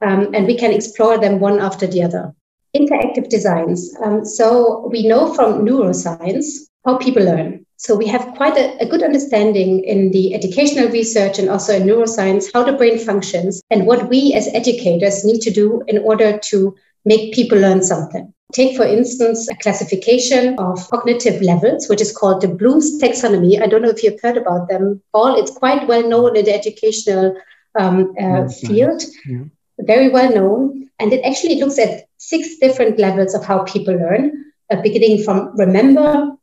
Um, 0.00 0.34
and 0.34 0.46
we 0.46 0.56
can 0.56 0.72
explore 0.72 1.18
them 1.18 1.40
one 1.40 1.60
after 1.60 1.86
the 1.86 2.02
other. 2.02 2.34
Interactive 2.74 3.28
designs. 3.28 3.94
Um, 4.02 4.24
so 4.24 4.88
we 4.90 5.06
know 5.06 5.34
from 5.34 5.66
neuroscience 5.66 6.46
how 6.86 6.96
people 6.96 7.24
learn. 7.24 7.59
So 7.80 7.96
we 7.96 8.06
have 8.08 8.34
quite 8.34 8.58
a, 8.58 8.76
a, 8.82 8.86
good 8.86 9.02
understanding 9.02 9.82
in 9.84 10.10
the 10.10 10.34
educational 10.34 10.90
research 10.90 11.38
and 11.38 11.48
also 11.48 11.74
in 11.74 11.84
neuroscience 11.84 12.52
how 12.52 12.62
the 12.62 12.74
brain 12.74 12.98
functions 12.98 13.62
and 13.70 13.86
what 13.86 14.10
we 14.10 14.34
as 14.34 14.48
educators 14.48 15.24
need 15.24 15.40
to 15.40 15.50
do 15.50 15.82
in 15.88 15.96
order 16.04 16.38
to 16.50 16.76
make 17.06 17.32
people 17.32 17.58
learn 17.58 17.82
something. 17.82 18.34
Take, 18.52 18.76
for 18.76 18.84
instance, 18.84 19.48
a 19.48 19.54
classification 19.62 20.58
of 20.58 20.90
cognitive 20.90 21.40
levels, 21.40 21.88
which 21.88 22.02
is 22.02 22.14
called 22.14 22.42
the 22.42 22.48
Bloom's 22.48 23.00
taxonomy. 23.00 23.62
I 23.62 23.66
don't 23.66 23.80
know 23.80 23.88
if 23.88 24.02
you've 24.02 24.20
heard 24.20 24.36
about 24.36 24.68
them, 24.68 25.00
Paul. 25.14 25.40
It's 25.40 25.56
quite 25.56 25.88
well 25.88 26.06
known 26.06 26.36
in 26.36 26.44
the 26.44 26.52
educational 26.52 27.34
um, 27.78 28.12
uh, 28.20 28.46
field, 28.48 29.02
yeah. 29.24 29.44
very 29.78 30.10
well 30.10 30.30
known. 30.30 30.90
And 30.98 31.14
it 31.14 31.24
actually 31.24 31.54
looks 31.54 31.78
at 31.78 32.08
six 32.18 32.58
different 32.58 32.98
levels 32.98 33.34
of 33.34 33.42
how 33.42 33.62
people 33.64 33.94
learn, 33.94 34.52
uh, 34.70 34.82
beginning 34.82 35.24
from 35.24 35.56
remember, 35.56 36.36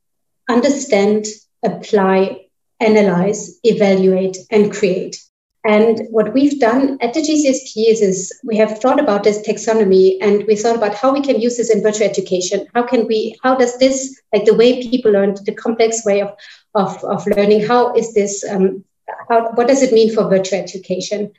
understand, 0.48 1.25
apply, 1.63 2.48
analyze, 2.80 3.60
evaluate, 3.63 4.38
and 4.51 4.72
create. 4.72 5.22
And 5.66 6.08
what 6.12 6.34
we've 6.34 6.60
done 6.62 6.98
at 7.01 7.13
the 7.13 7.20
GCSP 7.20 7.89
is, 7.92 8.01
is 8.01 8.39
we 8.46 8.56
have 8.56 8.80
thought 8.80 9.01
about 9.01 9.24
this 9.24 9.46
taxonomy 9.46 10.18
and 10.22 10.46
we 10.48 10.56
thought 10.56 10.77
about 10.77 10.96
how 10.96 11.12
we 11.12 11.22
can 11.22 11.42
use 11.42 11.58
this 11.58 11.70
in 11.70 11.84
virtual 11.84 12.08
education. 12.08 12.68
How 12.74 12.84
can 12.84 13.06
we, 13.06 13.38
how 13.44 13.56
does 13.56 13.77
this, 13.77 14.22
like 14.34 14.46
the 14.46 14.54
way 14.54 14.88
people 14.88 15.12
learn, 15.12 15.36
the 15.44 15.54
complex 15.54 16.06
way 16.06 16.22
of, 16.22 16.32
of, 16.74 17.04
of 17.04 17.27
learning, 17.27 17.66
how 17.68 17.94
is 17.96 18.13
this, 18.13 18.46
um, 18.50 18.86
how, 19.30 19.51
what 19.56 19.68
does 19.68 19.82
it 19.82 19.92
mean 19.92 20.13
for 20.13 20.30
virtual 20.30 20.60
education? 20.60 21.34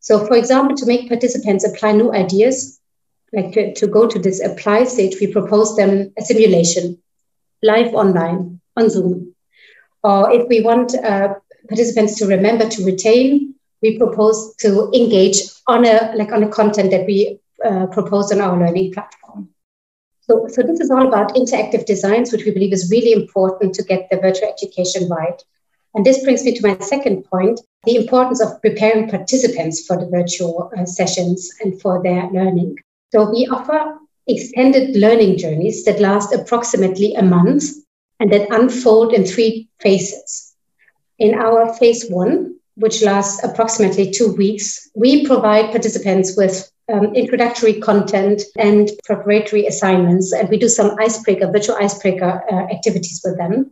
So, 0.00 0.24
for 0.24 0.36
example, 0.36 0.76
to 0.76 0.86
make 0.86 1.08
participants 1.08 1.66
apply 1.66 1.92
new 1.92 2.14
ideas, 2.14 2.80
like 3.32 3.52
to, 3.52 3.74
to 3.74 3.86
go 3.86 4.06
to 4.06 4.18
this 4.18 4.40
apply 4.40 4.84
stage, 4.84 5.16
we 5.20 5.26
propose 5.26 5.76
them 5.76 6.12
a 6.16 6.22
simulation, 6.22 7.02
live 7.62 7.94
online 7.94 8.60
on 8.76 8.90
Zoom. 8.90 9.34
Or 10.02 10.30
if 10.30 10.48
we 10.48 10.62
want 10.62 10.94
uh, 10.94 11.34
participants 11.68 12.18
to 12.18 12.26
remember 12.26 12.68
to 12.68 12.84
retain 12.84 13.54
we 13.82 13.98
propose 13.98 14.54
to 14.56 14.90
engage 14.94 15.38
on 15.66 15.84
a 15.84 16.12
like 16.16 16.32
on 16.32 16.42
a 16.42 16.48
content 16.48 16.90
that 16.90 17.06
we 17.06 17.38
uh, 17.64 17.86
propose 17.86 18.32
on 18.32 18.40
our 18.40 18.58
learning 18.58 18.92
platform. 18.92 19.48
So, 20.22 20.46
so 20.48 20.62
this 20.62 20.80
is 20.80 20.90
all 20.90 21.06
about 21.06 21.34
interactive 21.34 21.86
designs, 21.86 22.32
which 22.32 22.44
we 22.44 22.50
believe 22.50 22.72
is 22.72 22.90
really 22.90 23.12
important 23.12 23.74
to 23.74 23.84
get 23.84 24.08
the 24.10 24.16
virtual 24.16 24.48
education 24.48 25.08
right. 25.08 25.40
And 25.94 26.04
this 26.04 26.22
brings 26.24 26.42
me 26.42 26.54
to 26.54 26.66
my 26.66 26.78
second 26.80 27.24
point, 27.24 27.60
the 27.84 27.96
importance 27.96 28.40
of 28.42 28.60
preparing 28.60 29.08
participants 29.08 29.86
for 29.86 29.96
the 29.96 30.06
virtual 30.06 30.70
uh, 30.76 30.84
sessions 30.84 31.50
and 31.62 31.80
for 31.80 32.02
their 32.02 32.28
learning. 32.30 32.76
So 33.12 33.30
we 33.30 33.46
offer 33.46 33.98
extended 34.26 34.96
learning 34.96 35.38
journeys 35.38 35.84
that 35.84 36.00
last 36.00 36.32
approximately 36.32 37.14
a 37.14 37.22
month 37.22 37.64
and 38.20 38.32
that 38.32 38.50
unfold 38.50 39.12
in 39.12 39.24
three 39.24 39.68
phases. 39.80 40.54
In 41.18 41.34
our 41.34 41.72
phase 41.74 42.08
one, 42.08 42.58
which 42.74 43.02
lasts 43.02 43.42
approximately 43.42 44.10
two 44.10 44.32
weeks, 44.32 44.90
we 44.94 45.26
provide 45.26 45.70
participants 45.70 46.36
with 46.36 46.70
um, 46.92 47.14
introductory 47.14 47.80
content 47.80 48.42
and 48.58 48.90
preparatory 49.04 49.66
assignments. 49.66 50.32
And 50.32 50.48
we 50.48 50.58
do 50.58 50.68
some 50.68 50.96
icebreaker, 50.98 51.50
virtual 51.50 51.76
icebreaker 51.76 52.42
uh, 52.50 52.72
activities 52.72 53.22
with 53.24 53.38
them. 53.38 53.70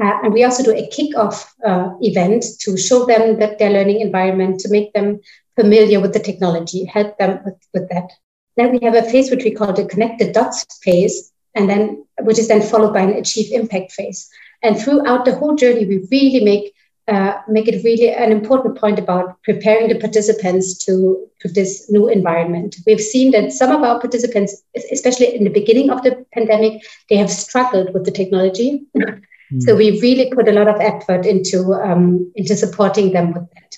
Uh, 0.00 0.18
and 0.22 0.34
we 0.34 0.44
also 0.44 0.62
do 0.62 0.72
a 0.72 0.88
kickoff 0.90 1.46
uh, 1.64 1.90
event 2.02 2.44
to 2.60 2.76
show 2.76 3.06
them 3.06 3.38
that 3.38 3.58
their 3.58 3.70
learning 3.70 4.00
environment, 4.00 4.60
to 4.60 4.68
make 4.68 4.92
them 4.92 5.20
familiar 5.58 6.00
with 6.00 6.12
the 6.12 6.20
technology, 6.20 6.84
help 6.84 7.16
them 7.16 7.40
with, 7.44 7.56
with 7.72 7.88
that. 7.88 8.10
Then 8.56 8.72
we 8.72 8.80
have 8.84 8.94
a 8.94 9.02
phase 9.02 9.30
which 9.30 9.44
we 9.44 9.50
call 9.50 9.72
the 9.72 9.84
connected 9.84 10.32
dots 10.32 10.64
phase, 10.82 11.32
and 11.54 11.68
then 11.68 12.04
which 12.20 12.38
is 12.38 12.48
then 12.48 12.62
followed 12.62 12.94
by 12.94 13.00
an 13.00 13.10
achieve 13.10 13.52
impact 13.52 13.92
phase. 13.92 14.28
And 14.62 14.78
throughout 14.78 15.24
the 15.24 15.34
whole 15.34 15.54
journey, 15.54 15.84
we 15.86 16.06
really 16.10 16.44
make 16.44 16.72
uh, 17.08 17.40
make 17.48 17.68
it 17.68 17.84
really 17.84 18.12
an 18.12 18.32
important 18.32 18.76
point 18.76 18.98
about 18.98 19.40
preparing 19.44 19.88
the 19.88 19.98
participants 19.98 20.76
to, 20.84 21.24
to 21.40 21.48
this 21.48 21.88
new 21.88 22.08
environment. 22.08 22.76
We've 22.84 23.00
seen 23.00 23.30
that 23.30 23.52
some 23.52 23.70
of 23.70 23.82
our 23.84 24.00
participants, 24.00 24.60
especially 24.90 25.36
in 25.36 25.44
the 25.44 25.50
beginning 25.50 25.90
of 25.90 26.02
the 26.02 26.26
pandemic, 26.32 26.82
they 27.08 27.16
have 27.16 27.30
struggled 27.30 27.94
with 27.94 28.04
the 28.04 28.10
technology. 28.10 28.82
Mm. 28.96 29.22
So 29.60 29.76
we 29.76 30.00
really 30.00 30.32
put 30.32 30.48
a 30.48 30.52
lot 30.52 30.66
of 30.66 30.80
effort 30.80 31.24
into 31.24 31.74
um, 31.74 32.32
into 32.34 32.56
supporting 32.56 33.12
them 33.12 33.32
with 33.32 33.48
that. 33.54 33.76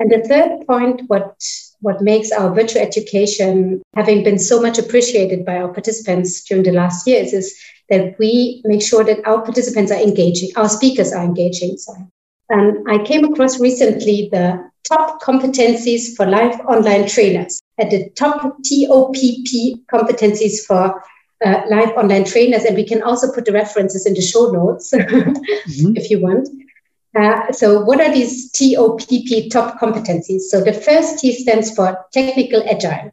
And 0.00 0.10
the 0.10 0.26
third 0.26 0.66
point, 0.66 1.02
what 1.06 1.36
what 1.80 2.00
makes 2.00 2.32
our 2.32 2.54
virtual 2.54 2.82
education 2.82 3.82
having 3.94 4.24
been 4.24 4.38
so 4.38 4.60
much 4.60 4.78
appreciated 4.78 5.44
by 5.44 5.58
our 5.58 5.72
participants 5.72 6.42
during 6.44 6.64
the 6.64 6.72
last 6.72 7.06
years 7.06 7.32
is 7.32 7.54
that 7.90 8.18
we 8.18 8.62
make 8.64 8.82
sure 8.82 9.04
that 9.04 9.26
our 9.26 9.42
participants 9.42 9.92
are 9.92 10.00
engaging, 10.00 10.50
our 10.56 10.68
speakers 10.68 11.12
are 11.12 11.24
engaging. 11.24 11.76
Sorry. 11.76 12.06
And 12.50 12.88
I 12.88 13.04
came 13.04 13.24
across 13.24 13.60
recently 13.60 14.28
the 14.30 14.70
top 14.88 15.22
competencies 15.22 16.14
for 16.14 16.26
live 16.26 16.60
online 16.60 17.08
trainers 17.08 17.60
at 17.78 17.90
the 17.90 18.10
top 18.10 18.42
TOPP 18.42 19.80
competencies 19.92 20.64
for 20.64 21.02
uh, 21.44 21.62
live 21.68 21.90
online 21.90 22.24
trainers. 22.24 22.64
And 22.64 22.76
we 22.76 22.86
can 22.86 23.02
also 23.02 23.32
put 23.32 23.44
the 23.44 23.52
references 23.52 24.06
in 24.06 24.14
the 24.14 24.20
show 24.20 24.50
notes 24.50 24.90
mm-hmm. 24.94 25.96
if 25.96 26.10
you 26.10 26.20
want. 26.20 26.48
Uh, 27.14 27.52
so, 27.52 27.80
what 27.80 28.00
are 28.00 28.12
these 28.12 28.50
TOPP 28.52 29.50
top 29.50 29.78
competencies? 29.78 30.42
So, 30.42 30.60
the 30.60 30.72
first 30.72 31.20
T 31.20 31.32
stands 31.32 31.74
for 31.74 32.04
technical 32.12 32.62
agile. 32.68 33.12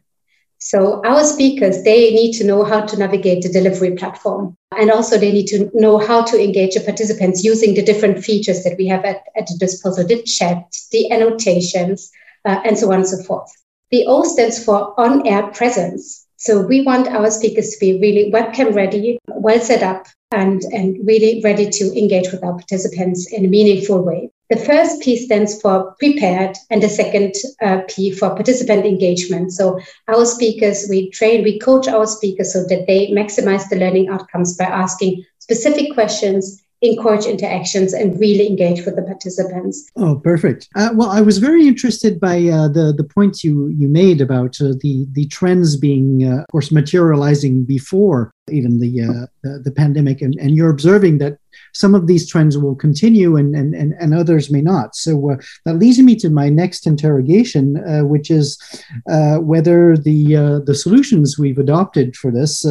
So 0.64 1.02
our 1.04 1.24
speakers, 1.24 1.82
they 1.82 2.12
need 2.12 2.34
to 2.34 2.44
know 2.44 2.62
how 2.62 2.82
to 2.82 2.96
navigate 2.96 3.42
the 3.42 3.48
delivery 3.48 3.96
platform. 3.96 4.56
And 4.70 4.92
also 4.92 5.18
they 5.18 5.32
need 5.32 5.48
to 5.48 5.68
know 5.74 5.98
how 5.98 6.22
to 6.22 6.40
engage 6.40 6.74
the 6.74 6.80
participants 6.80 7.42
using 7.42 7.74
the 7.74 7.82
different 7.82 8.24
features 8.24 8.62
that 8.62 8.78
we 8.78 8.86
have 8.86 9.04
at, 9.04 9.24
at 9.36 9.48
the 9.48 9.56
disposal, 9.58 10.06
the 10.06 10.22
chat, 10.22 10.62
the 10.92 11.10
annotations, 11.10 12.12
uh, 12.44 12.60
and 12.64 12.78
so 12.78 12.92
on 12.92 13.00
and 13.00 13.08
so 13.08 13.20
forth. 13.24 13.50
The 13.90 14.06
O 14.06 14.22
stands 14.22 14.64
for 14.64 14.98
on-air 15.00 15.48
presence. 15.48 16.28
So 16.42 16.60
we 16.60 16.80
want 16.80 17.06
our 17.06 17.30
speakers 17.30 17.70
to 17.70 17.78
be 17.78 18.00
really 18.00 18.32
webcam 18.32 18.74
ready, 18.74 19.20
well 19.28 19.60
set 19.60 19.84
up, 19.84 20.08
and, 20.32 20.60
and 20.72 20.98
really 21.06 21.40
ready 21.44 21.70
to 21.70 21.96
engage 21.96 22.32
with 22.32 22.42
our 22.42 22.54
participants 22.54 23.32
in 23.32 23.44
a 23.44 23.48
meaningful 23.48 24.02
way. 24.02 24.28
The 24.50 24.56
first 24.56 25.00
P 25.02 25.16
stands 25.16 25.60
for 25.60 25.94
prepared, 26.00 26.56
and 26.68 26.82
the 26.82 26.88
second 26.88 27.34
uh, 27.62 27.82
P 27.88 28.10
for 28.10 28.30
participant 28.30 28.84
engagement. 28.84 29.52
So, 29.52 29.78
our 30.08 30.26
speakers, 30.26 30.88
we 30.90 31.10
train, 31.10 31.44
we 31.44 31.60
coach 31.60 31.86
our 31.86 32.08
speakers 32.08 32.52
so 32.52 32.64
that 32.64 32.88
they 32.88 33.12
maximize 33.12 33.68
the 33.68 33.76
learning 33.76 34.08
outcomes 34.08 34.56
by 34.56 34.64
asking 34.64 35.24
specific 35.38 35.94
questions 35.94 36.61
encourage 36.82 37.26
interactions 37.26 37.92
and 37.92 38.18
really 38.18 38.46
engage 38.46 38.84
with 38.84 38.96
the 38.96 39.02
participants. 39.02 39.88
Oh, 39.96 40.16
perfect. 40.16 40.68
Uh, 40.74 40.90
well, 40.94 41.10
I 41.10 41.20
was 41.20 41.38
very 41.38 41.66
interested 41.66 42.20
by 42.20 42.36
uh, 42.48 42.68
the 42.68 42.92
the 42.96 43.04
points 43.04 43.44
you 43.44 43.68
you 43.68 43.88
made 43.88 44.20
about 44.20 44.60
uh, 44.60 44.74
the 44.80 45.06
the 45.12 45.26
trends 45.26 45.76
being, 45.76 46.24
uh, 46.24 46.40
of 46.40 46.46
course, 46.48 46.72
materializing 46.72 47.64
before 47.64 48.34
even 48.50 48.80
the 48.80 49.02
uh, 49.02 49.26
the, 49.42 49.60
the, 49.60 49.70
pandemic, 49.70 50.20
and, 50.20 50.34
and 50.40 50.56
you're 50.56 50.70
observing 50.70 51.18
that 51.18 51.38
some 51.74 51.94
of 51.94 52.06
these 52.06 52.28
trends 52.28 52.58
will 52.58 52.74
continue 52.74 53.36
and 53.36 53.54
and, 53.54 53.74
and, 53.74 53.94
and 54.00 54.14
others 54.14 54.50
may 54.50 54.60
not. 54.60 54.96
So 54.96 55.30
uh, 55.30 55.36
that 55.64 55.78
leads 55.78 55.98
me 56.00 56.16
to 56.16 56.30
my 56.30 56.48
next 56.48 56.86
interrogation, 56.86 57.76
which 58.08 58.30
is 58.30 58.58
whether 59.06 59.96
the 59.96 60.62
the 60.66 60.74
solutions 60.74 61.38
we've 61.38 61.58
adopted 61.58 62.16
for 62.16 62.30
this 62.30 62.64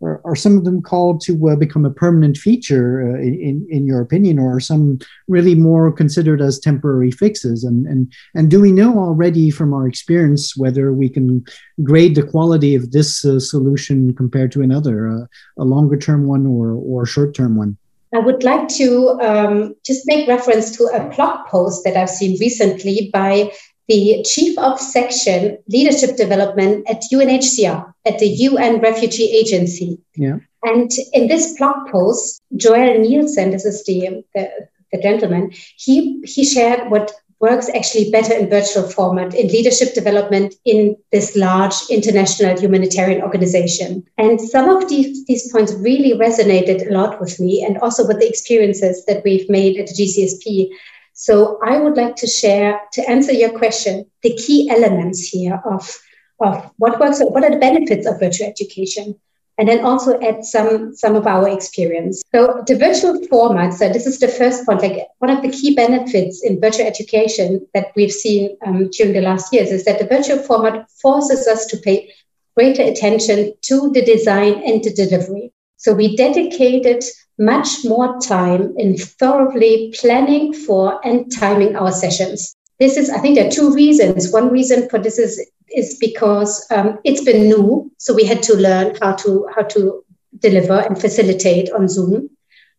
are, 0.00 0.20
are 0.24 0.36
some 0.36 0.56
of 0.56 0.64
them 0.64 0.82
called 0.82 1.20
to 1.22 1.48
uh, 1.48 1.56
become 1.56 1.84
a 1.84 1.90
permanent 1.90 2.36
feature 2.36 3.16
uh, 3.16 3.20
in, 3.20 3.66
in 3.70 3.86
your 3.86 4.00
opinion 4.00 4.38
or 4.38 4.56
are 4.56 4.60
some 4.60 4.98
really 5.28 5.54
more 5.54 5.90
considered 5.90 6.40
as 6.40 6.58
temporary 6.58 7.10
fixes 7.10 7.64
and, 7.64 7.86
and 7.86 8.12
and 8.34 8.50
do 8.50 8.60
we 8.60 8.72
know 8.72 8.98
already 8.98 9.50
from 9.50 9.72
our 9.72 9.86
experience 9.86 10.56
whether 10.56 10.92
we 10.92 11.08
can 11.08 11.44
grade 11.82 12.14
the 12.14 12.22
quality 12.22 12.74
of 12.74 12.92
this 12.92 13.24
uh, 13.24 13.38
solution 13.38 14.14
compared 14.14 14.50
to 14.52 14.62
another 14.62 15.08
uh, 15.08 15.26
a 15.58 15.64
longer 15.64 15.96
term 15.96 16.26
one 16.26 16.46
or 16.46 16.72
or 16.72 17.06
short 17.06 17.34
term 17.34 17.56
one 17.56 17.76
I 18.14 18.18
would 18.18 18.44
like 18.44 18.68
to 18.80 19.18
um, 19.20 19.74
just 19.84 20.06
make 20.06 20.28
reference 20.28 20.76
to 20.76 20.84
a 20.84 21.08
blog 21.14 21.46
post 21.48 21.84
that 21.84 21.96
I've 21.96 22.08
seen 22.08 22.38
recently 22.40 23.10
by 23.12 23.52
the 23.88 24.24
chief 24.26 24.58
of 24.58 24.80
section 24.80 25.58
leadership 25.68 26.16
development 26.16 26.88
at 26.88 27.02
UNHCR, 27.12 27.92
at 28.04 28.18
the 28.18 28.26
UN 28.26 28.80
Refugee 28.80 29.30
Agency. 29.30 29.98
Yeah. 30.16 30.38
And 30.62 30.90
in 31.12 31.28
this 31.28 31.56
blog 31.56 31.88
post, 31.90 32.42
Joel 32.56 32.98
Nielsen, 32.98 33.50
this 33.50 33.64
is 33.64 33.84
the, 33.84 34.24
the, 34.34 34.50
the 34.92 35.00
gentleman, 35.00 35.52
he, 35.76 36.20
he 36.24 36.44
shared 36.44 36.90
what 36.90 37.12
works 37.40 37.68
actually 37.68 38.10
better 38.10 38.32
in 38.32 38.48
virtual 38.48 38.88
format 38.88 39.34
in 39.34 39.48
leadership 39.48 39.94
development 39.94 40.54
in 40.64 40.96
this 41.12 41.36
large 41.36 41.74
international 41.90 42.58
humanitarian 42.58 43.22
organization. 43.22 44.02
And 44.16 44.40
some 44.40 44.68
of 44.70 44.88
these, 44.88 45.26
these 45.26 45.52
points 45.52 45.74
really 45.74 46.18
resonated 46.18 46.88
a 46.88 46.92
lot 46.92 47.20
with 47.20 47.38
me 47.38 47.62
and 47.62 47.78
also 47.78 48.06
with 48.06 48.20
the 48.20 48.28
experiences 48.28 49.04
that 49.06 49.22
we've 49.24 49.48
made 49.50 49.78
at 49.78 49.86
the 49.86 49.94
GCSP. 49.94 50.68
So 51.12 51.58
I 51.64 51.78
would 51.78 51.96
like 51.96 52.16
to 52.16 52.26
share, 52.26 52.80
to 52.92 53.08
answer 53.08 53.32
your 53.32 53.56
question, 53.58 54.06
the 54.22 54.34
key 54.34 54.70
elements 54.70 55.28
here 55.28 55.60
of, 55.64 55.94
of 56.40 56.70
what 56.76 56.98
works, 56.98 57.20
what 57.20 57.44
are 57.44 57.50
the 57.50 57.58
benefits 57.58 58.06
of 58.06 58.18
virtual 58.18 58.48
education 58.48 59.14
and 59.58 59.68
then 59.68 59.84
also 59.84 60.20
add 60.20 60.44
some 60.44 60.94
some 60.94 61.16
of 61.16 61.26
our 61.26 61.48
experience. 61.48 62.22
So 62.34 62.62
the 62.66 62.76
virtual 62.76 63.26
format. 63.28 63.74
So 63.74 63.88
this 63.88 64.06
is 64.06 64.18
the 64.18 64.28
first 64.28 64.66
point. 64.66 64.82
Like 64.82 65.08
one 65.18 65.30
of 65.30 65.42
the 65.42 65.50
key 65.50 65.74
benefits 65.74 66.44
in 66.44 66.60
virtual 66.60 66.86
education 66.86 67.66
that 67.74 67.92
we've 67.96 68.12
seen 68.12 68.56
um, 68.66 68.90
during 68.90 69.14
the 69.14 69.22
last 69.22 69.52
years 69.52 69.70
is 69.70 69.84
that 69.84 69.98
the 69.98 70.06
virtual 70.06 70.38
format 70.38 70.90
forces 70.90 71.46
us 71.46 71.66
to 71.66 71.76
pay 71.78 72.12
greater 72.56 72.82
attention 72.82 73.52
to 73.62 73.90
the 73.92 74.02
design 74.02 74.62
and 74.64 74.82
the 74.82 74.92
delivery. 74.92 75.52
So 75.76 75.92
we 75.92 76.16
dedicated 76.16 77.04
much 77.38 77.84
more 77.84 78.18
time 78.20 78.74
in 78.78 78.96
thoroughly 78.96 79.94
planning 79.98 80.54
for 80.54 81.06
and 81.06 81.30
timing 81.30 81.76
our 81.76 81.92
sessions. 81.92 82.56
This 82.78 82.96
is, 82.96 83.10
I 83.10 83.18
think, 83.18 83.36
there 83.36 83.46
are 83.46 83.50
two 83.50 83.72
reasons. 83.74 84.32
One 84.32 84.50
reason 84.50 84.88
for 84.88 84.98
this 84.98 85.18
is 85.18 85.50
is 85.76 85.96
because 86.00 86.66
um, 86.72 86.98
it's 87.04 87.22
been 87.22 87.48
new, 87.48 87.92
so 87.98 88.14
we 88.14 88.24
had 88.24 88.42
to 88.44 88.54
learn 88.56 88.96
how 89.00 89.12
to 89.12 89.46
how 89.54 89.62
to 89.62 90.04
deliver 90.38 90.80
and 90.80 91.00
facilitate 91.00 91.70
on 91.72 91.88
Zoom 91.88 92.30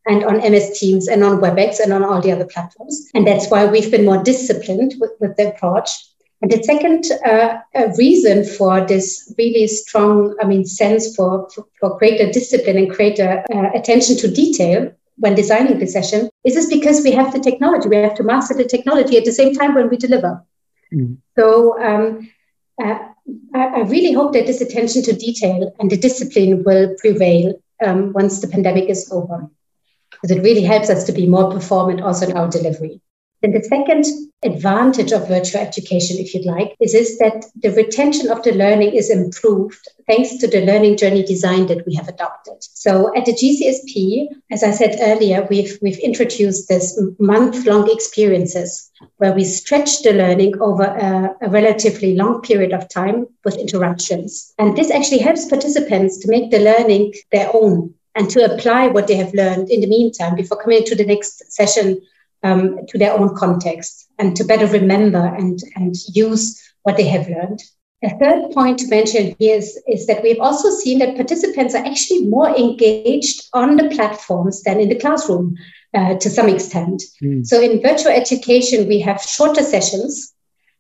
and 0.08 0.24
on 0.26 0.38
MS 0.38 0.80
Teams 0.80 1.08
and 1.08 1.24
on 1.24 1.40
WebEx 1.40 1.80
and 1.80 1.94
on 1.94 2.04
all 2.04 2.22
the 2.22 2.32
other 2.32 2.46
platforms. 2.46 3.10
And 3.14 3.26
that's 3.26 3.50
why 3.50 3.66
we've 3.66 3.92
been 3.92 4.06
more 4.06 4.24
disciplined 4.24 4.96
with, 5.00 5.12
with 5.20 5.36
the 5.38 5.50
approach. 5.50 5.90
And 6.42 6.52
the 6.52 6.62
second 6.64 7.06
uh, 7.26 7.60
reason 7.98 8.46
for 8.46 8.86
this 8.86 9.34
really 9.38 9.68
strong, 9.68 10.36
I 10.42 10.46
mean, 10.46 10.66
sense 10.66 11.16
for, 11.16 11.50
for, 11.50 11.66
for 11.80 11.98
greater 11.98 12.32
discipline 12.32 12.78
and 12.78 12.90
greater 12.90 13.44
uh, 13.54 13.70
attention 13.74 14.18
to 14.18 14.32
detail 14.32 14.92
when 15.18 15.34
designing 15.34 15.80
the 15.80 15.88
session 15.88 16.30
is 16.46 16.54
this 16.54 16.68
because 16.68 17.04
we 17.04 17.12
have 17.12 17.34
the 17.34 17.40
technology. 17.40 17.90
We 17.90 17.96
have 17.98 18.16
to 18.16 18.24
master 18.24 18.54
the 18.54 18.66
technology 18.66 19.18
at 19.18 19.26
the 19.26 19.32
same 19.32 19.54
time 19.54 19.74
when 19.74 19.90
we 19.90 19.98
deliver. 19.98 20.44
Mm. 20.94 21.18
So 21.38 21.82
um, 21.84 22.30
uh, 22.84 23.00
I, 23.54 23.66
I, 23.66 23.80
really 23.82 24.14
hope 24.14 24.34
that 24.34 24.46
this 24.46 24.62
attention 24.62 25.04
to 25.04 25.14
detail 25.14 25.74
and 25.80 25.90
the 25.90 25.98
discipline 25.98 26.64
will 26.64 26.96
prevail 27.00 27.60
um, 27.84 28.14
once 28.14 28.40
the 28.40 28.48
pandemic 28.48 28.90
is 28.90 29.10
over, 29.12 29.50
because 30.12 30.32
it 30.32 30.44
really 30.44 30.64
helps 30.64 30.90
us 30.90 31.04
to 31.06 31.12
be 31.12 31.26
more 31.26 31.52
performant 31.52 32.02
also 32.02 32.28
in 32.28 32.38
our 32.38 32.50
delivery. 32.50 33.02
Then 33.42 33.52
the 33.52 33.64
second 33.64 34.06
advantage 34.44 35.12
of 35.12 35.28
virtual 35.28 35.62
education, 35.62 36.18
if 36.18 36.34
you'd 36.34 36.46
like, 36.46 36.76
is, 36.80 36.94
is 36.94 37.18
that 37.20 37.46
the 37.56 37.72
retention 37.72 38.32
of 38.32 38.42
the 38.44 38.52
learning 38.54 38.94
is 38.94 39.10
improved 39.10 39.88
thanks 40.08 40.38
to 40.38 40.48
the 40.48 40.66
learning 40.66 40.98
journey 40.98 41.24
design 41.24 41.68
that 41.68 41.86
we 41.86 41.94
have 41.96 42.08
adopted. 42.08 42.56
So 42.60 43.16
at 43.16 43.26
the 43.26 43.34
GCSP, 43.34 44.28
as 44.52 44.64
I 44.64 44.72
said 44.72 44.98
earlier, 45.02 45.46
we've, 45.50 45.78
we've 45.82 46.00
introduced 46.00 46.68
this 46.68 47.00
month-long 47.20 47.90
experiences 47.92 48.90
where 49.18 49.34
we 49.34 49.44
stretch 49.44 50.02
the 50.02 50.14
learning 50.14 50.60
over 50.60 50.84
a, 50.84 51.36
a 51.42 51.50
relatively 51.50 52.16
long 52.16 52.42
period 52.42 52.74
of 52.74 52.90
time 52.90 53.28
with 53.46 53.58
interruptions. 53.58 54.54
And 54.58 54.76
this 54.76 54.92
actually 54.92 55.20
helps 55.20 55.46
participants 55.46 56.18
to 56.20 56.30
make 56.30 56.52
the 56.52 56.60
learning 56.60 57.14
their 57.32 57.50
own 57.54 57.94
and 58.16 58.30
to 58.32 58.52
apply 58.52 58.88
what 58.88 59.08
they 59.08 59.16
have 59.16 59.34
learned 59.34 59.70
in 59.70 59.82
the 59.82 59.88
meantime 59.88 60.36
before 60.36 60.62
coming 60.62 60.84
to 60.86 60.96
the 60.96 61.06
next 61.06 61.52
session 61.52 62.02
um, 62.44 62.80
to 62.88 62.98
their 62.98 63.14
own 63.14 63.36
context 63.36 64.08
and 64.20 64.36
to 64.36 64.44
better 64.44 64.68
remember 64.68 65.26
and, 65.26 65.60
and 65.76 65.96
use 66.14 66.62
what 66.84 66.98
they 66.98 67.08
have 67.08 67.28
learned. 67.28 67.62
A 68.04 68.10
third 68.20 68.52
point 68.52 68.78
to 68.80 68.88
mention 68.88 69.36
here 69.40 69.58
is, 69.58 69.82
is 69.88 70.06
that 70.06 70.22
we've 70.22 70.40
also 70.40 70.70
seen 70.70 71.00
that 71.00 71.16
participants 71.16 71.74
are 71.74 71.84
actually 71.84 72.26
more 72.26 72.56
engaged 72.56 73.50
on 73.54 73.76
the 73.76 73.90
platforms 73.90 74.62
than 74.62 74.80
in 74.80 74.90
the 74.90 75.00
classroom 75.00 75.56
uh, 75.96 76.16
to 76.16 76.30
some 76.30 76.48
extent. 76.48 77.02
Mm. 77.24 77.46
So 77.46 77.60
in 77.60 77.82
virtual 77.82 78.12
education, 78.12 78.88
we 78.88 79.00
have 79.00 79.22
shorter 79.22 79.64
sessions. 79.64 80.32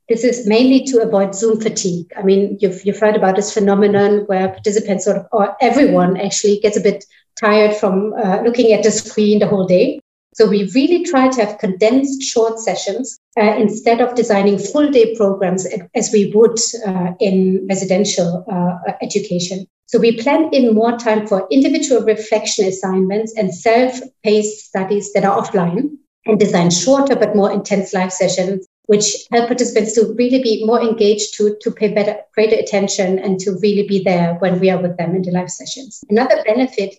This 0.07 0.23
is 0.23 0.47
mainly 0.47 0.85
to 0.85 1.01
avoid 1.01 1.33
Zoom 1.33 1.59
fatigue. 1.59 2.05
I 2.15 2.21
mean, 2.21 2.57
you've, 2.61 2.85
you've 2.85 2.99
heard 2.99 3.15
about 3.15 3.35
this 3.35 3.51
phenomenon 3.51 4.25
where 4.27 4.49
participants 4.49 5.05
sort 5.05 5.17
of, 5.17 5.25
or 5.31 5.57
everyone 5.59 6.17
actually 6.17 6.59
gets 6.59 6.77
a 6.77 6.81
bit 6.81 7.03
tired 7.39 7.75
from 7.75 8.13
uh, 8.13 8.41
looking 8.43 8.73
at 8.73 8.83
the 8.83 8.91
screen 8.91 9.39
the 9.39 9.47
whole 9.47 9.65
day. 9.65 9.99
So 10.37 10.47
we 10.47 10.69
really 10.75 11.03
try 11.03 11.29
to 11.29 11.43
have 11.43 11.57
condensed 11.57 12.21
short 12.21 12.59
sessions 12.59 13.17
uh, 13.39 13.55
instead 13.57 14.01
of 14.01 14.13
designing 14.13 14.59
full 14.59 14.91
day 14.91 15.15
programs 15.15 15.65
as 15.95 16.11
we 16.13 16.31
would 16.35 16.59
uh, 16.85 17.13
in 17.19 17.65
residential 17.67 18.45
uh, 18.47 18.93
education. 19.01 19.65
So 19.87 19.97
we 19.97 20.21
plan 20.21 20.49
in 20.53 20.75
more 20.75 20.95
time 20.95 21.25
for 21.25 21.47
individual 21.49 22.03
reflection 22.03 22.67
assignments 22.67 23.33
and 23.35 23.51
self-paced 23.51 24.67
studies 24.67 25.11
that 25.13 25.25
are 25.25 25.41
offline 25.41 25.97
and 26.27 26.39
design 26.39 26.69
shorter 26.69 27.15
but 27.15 27.35
more 27.35 27.51
intense 27.51 27.91
live 27.95 28.13
sessions 28.13 28.67
which 28.85 29.25
help 29.31 29.47
participants 29.47 29.95
to 29.95 30.13
really 30.19 30.41
be 30.43 30.63
more 30.65 30.81
engaged, 30.81 31.33
to, 31.33 31.57
to 31.61 31.71
pay 31.71 31.93
better, 31.93 32.15
greater 32.35 32.55
attention, 32.55 33.19
and 33.19 33.39
to 33.39 33.57
really 33.61 33.85
be 33.85 34.03
there 34.03 34.35
when 34.35 34.59
we 34.59 34.69
are 34.69 34.81
with 34.81 34.95
them 34.97 35.13
in 35.15 35.23
the 35.23 35.31
live 35.31 35.49
sessions. 35.49 36.03
Another 36.09 36.41
benefit 36.45 36.95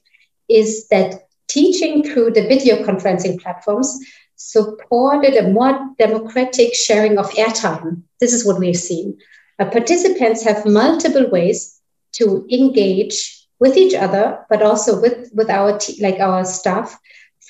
is 0.50 0.86
that 0.88 1.27
teaching 1.48 2.02
through 2.02 2.30
the 2.30 2.46
video 2.46 2.82
conferencing 2.84 3.40
platforms 3.40 3.98
supported 4.36 5.34
a 5.34 5.50
more 5.50 5.90
democratic 5.98 6.74
sharing 6.74 7.18
of 7.18 7.30
airtime. 7.30 8.02
This 8.20 8.32
is 8.32 8.46
what 8.46 8.58
we've 8.58 8.76
seen. 8.76 9.18
Uh, 9.58 9.68
participants 9.68 10.44
have 10.44 10.64
multiple 10.64 11.28
ways 11.28 11.80
to 12.12 12.46
engage 12.50 13.46
with 13.58 13.76
each 13.76 13.94
other, 13.94 14.38
but 14.48 14.62
also 14.62 15.00
with, 15.00 15.30
with 15.34 15.50
our 15.50 15.78
like 16.00 16.20
our 16.20 16.44
staff 16.44 16.96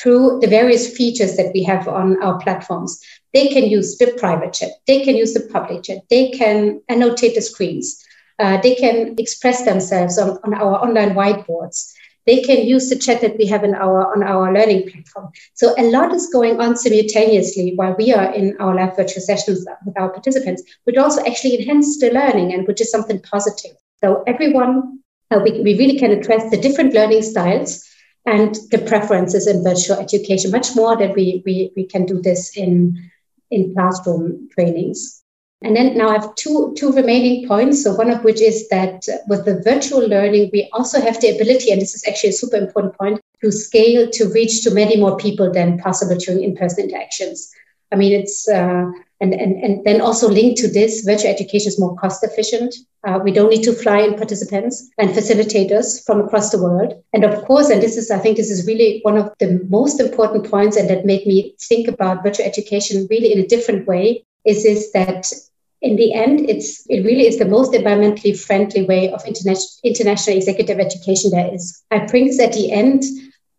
through 0.01 0.39
the 0.41 0.47
various 0.47 0.97
features 0.97 1.37
that 1.37 1.53
we 1.53 1.63
have 1.63 1.87
on 1.89 2.23
our 2.23 2.39
platforms. 2.41 2.99
They 3.35 3.49
can 3.49 3.65
use 3.65 3.99
the 3.99 4.15
private 4.19 4.55
chat, 4.55 4.71
they 4.87 5.05
can 5.05 5.17
use 5.17 5.35
the 5.35 5.47
public 5.53 5.83
chat, 5.83 5.99
they 6.09 6.31
can 6.31 6.81
annotate 6.89 7.35
the 7.35 7.43
screens, 7.43 8.03
uh, 8.39 8.59
they 8.63 8.75
can 8.75 9.17
express 9.19 9.65
themselves 9.65 10.19
on, 10.19 10.39
on 10.45 10.55
our 10.55 10.79
online 10.83 11.11
whiteboards 11.11 11.93
they 12.29 12.43
can 12.43 12.67
use 12.67 12.91
the 12.91 12.97
chat 13.05 13.23
that 13.23 13.39
we 13.39 13.47
have 13.47 13.65
in 13.65 13.75
our 13.75 14.01
on 14.15 14.23
our 14.23 14.53
learning 14.53 14.83
platform. 14.91 15.31
So 15.55 15.75
a 15.79 15.85
lot 15.91 16.13
is 16.13 16.29
going 16.29 16.61
on 16.61 16.77
simultaneously 16.77 17.73
while 17.77 17.97
we 17.99 18.13
are 18.13 18.31
in 18.35 18.55
our 18.61 18.75
live 18.75 18.97
virtual 18.97 19.23
sessions 19.23 19.67
with 19.87 19.99
our 19.99 20.11
participants, 20.11 20.63
which 20.85 20.99
also 20.99 21.25
actually 21.25 21.59
enhance 21.59 21.99
the 21.99 22.11
learning 22.11 22.53
and 22.53 22.67
which 22.67 22.83
is 22.83 22.91
something 22.91 23.21
positive. 23.23 23.77
So 24.05 24.23
everyone, 24.27 25.01
uh, 25.31 25.41
we, 25.43 25.63
we 25.63 25.79
really 25.79 25.99
can 25.99 26.11
address 26.11 26.51
the 26.51 26.61
different 26.61 26.93
learning 26.93 27.23
styles 27.23 27.83
and 28.27 28.55
the 28.73 28.79
preferences 28.79 29.47
in 29.47 29.65
virtual 29.65 29.97
education 29.97 30.51
much 30.51 30.77
more 30.77 30.97
than 30.97 31.15
we, 31.15 31.43
we, 31.47 31.73
we 31.77 31.87
can 31.87 32.05
do 32.05 32.21
this 32.21 32.57
in, 32.59 33.11
in 33.51 33.73
classroom 33.73 34.49
trainings. 34.53 35.23
And 35.63 35.75
then 35.75 35.97
now 35.97 36.11
I 36.11 36.13
have 36.13 36.35
two, 36.37 36.73
two 36.79 36.93
remaining 36.93 37.49
points. 37.49 37.83
So 37.83 37.95
one 37.95 38.11
of 38.11 38.23
which 38.23 38.41
is 38.41 38.69
that 38.69 39.05
with 39.27 39.45
the 39.45 39.61
virtual 39.63 40.07
learning, 40.07 40.51
we 40.53 40.69
also 40.73 41.01
have 41.01 41.21
the 41.21 41.31
ability, 41.31 41.73
and 41.73 41.81
this 41.81 41.97
is 41.97 42.05
actually 42.07 42.31
a 42.31 42.35
super 42.35 42.57
important 42.57 42.97
point, 42.97 43.21
to 43.43 43.51
scale 43.51 44.09
to 44.11 44.33
reach 44.33 44.63
to 44.63 44.71
many 44.71 44.97
more 44.97 45.17
people 45.17 45.53
than 45.53 45.79
possible 45.79 46.17
during 46.17 46.45
in-person 46.45 46.85
interactions. 46.85 47.53
I 47.91 47.97
mean, 47.97 48.13
it's 48.13 48.49
uh, 48.49 48.85
and, 49.21 49.35
and 49.35 49.65
and 49.65 49.85
then 49.85 50.01
also 50.01 50.29
linked 50.29 50.61
to 50.61 50.69
this, 50.69 51.03
virtual 51.05 51.31
education 51.31 51.69
is 51.69 51.81
more 51.81 51.97
cost 51.97 52.23
efficient. 52.23 52.75
Uh, 53.05 53.19
we 53.23 53.33
don't 53.33 53.51
need 53.51 53.65
to 53.65 53.73
fly 53.73 54.01
in 54.01 54.15
participants 54.15 54.89
and 54.99 55.11
facilitators 55.11 56.05
from 56.07 56.21
across 56.21 56.51
the 56.51 56.63
world. 56.63 57.03
And 57.13 57.25
of 57.25 57.45
course, 57.47 57.69
and 57.71 57.83
this 57.83 57.97
is 57.97 58.13
I 58.13 58.19
think 58.19 58.37
this 58.37 58.51
is 58.51 58.67
really 58.67 59.01
one 59.03 59.17
of 59.17 59.33
the 59.41 59.67
most 59.69 59.99
important 59.99 60.49
points, 60.49 60.77
and 60.77 60.89
that 60.89 61.05
made 61.05 61.27
me 61.27 61.57
think 61.61 61.89
about 61.89 62.23
virtual 62.23 62.47
education 62.47 63.09
really 63.11 63.33
in 63.33 63.41
a 63.41 63.47
different 63.47 63.89
way. 63.89 64.25
Is 64.45 64.65
is 64.65 64.93
that 64.93 65.33
in 65.81 65.97
the 65.97 66.13
end, 66.13 66.41
it's 66.49 66.85
it 66.89 67.05
really 67.05 67.27
is 67.27 67.39
the 67.39 67.45
most 67.45 67.73
environmentally 67.73 68.39
friendly 68.39 68.85
way 68.85 69.13
of 69.13 69.25
international 69.25 70.37
executive 70.37 70.79
education 70.81 71.31
there 71.31 71.55
is. 71.55 71.83
I 71.91 72.07
bring 72.07 72.27
this 72.27 72.41
at 72.41 72.53
the 72.53 72.73
end, 72.73 73.05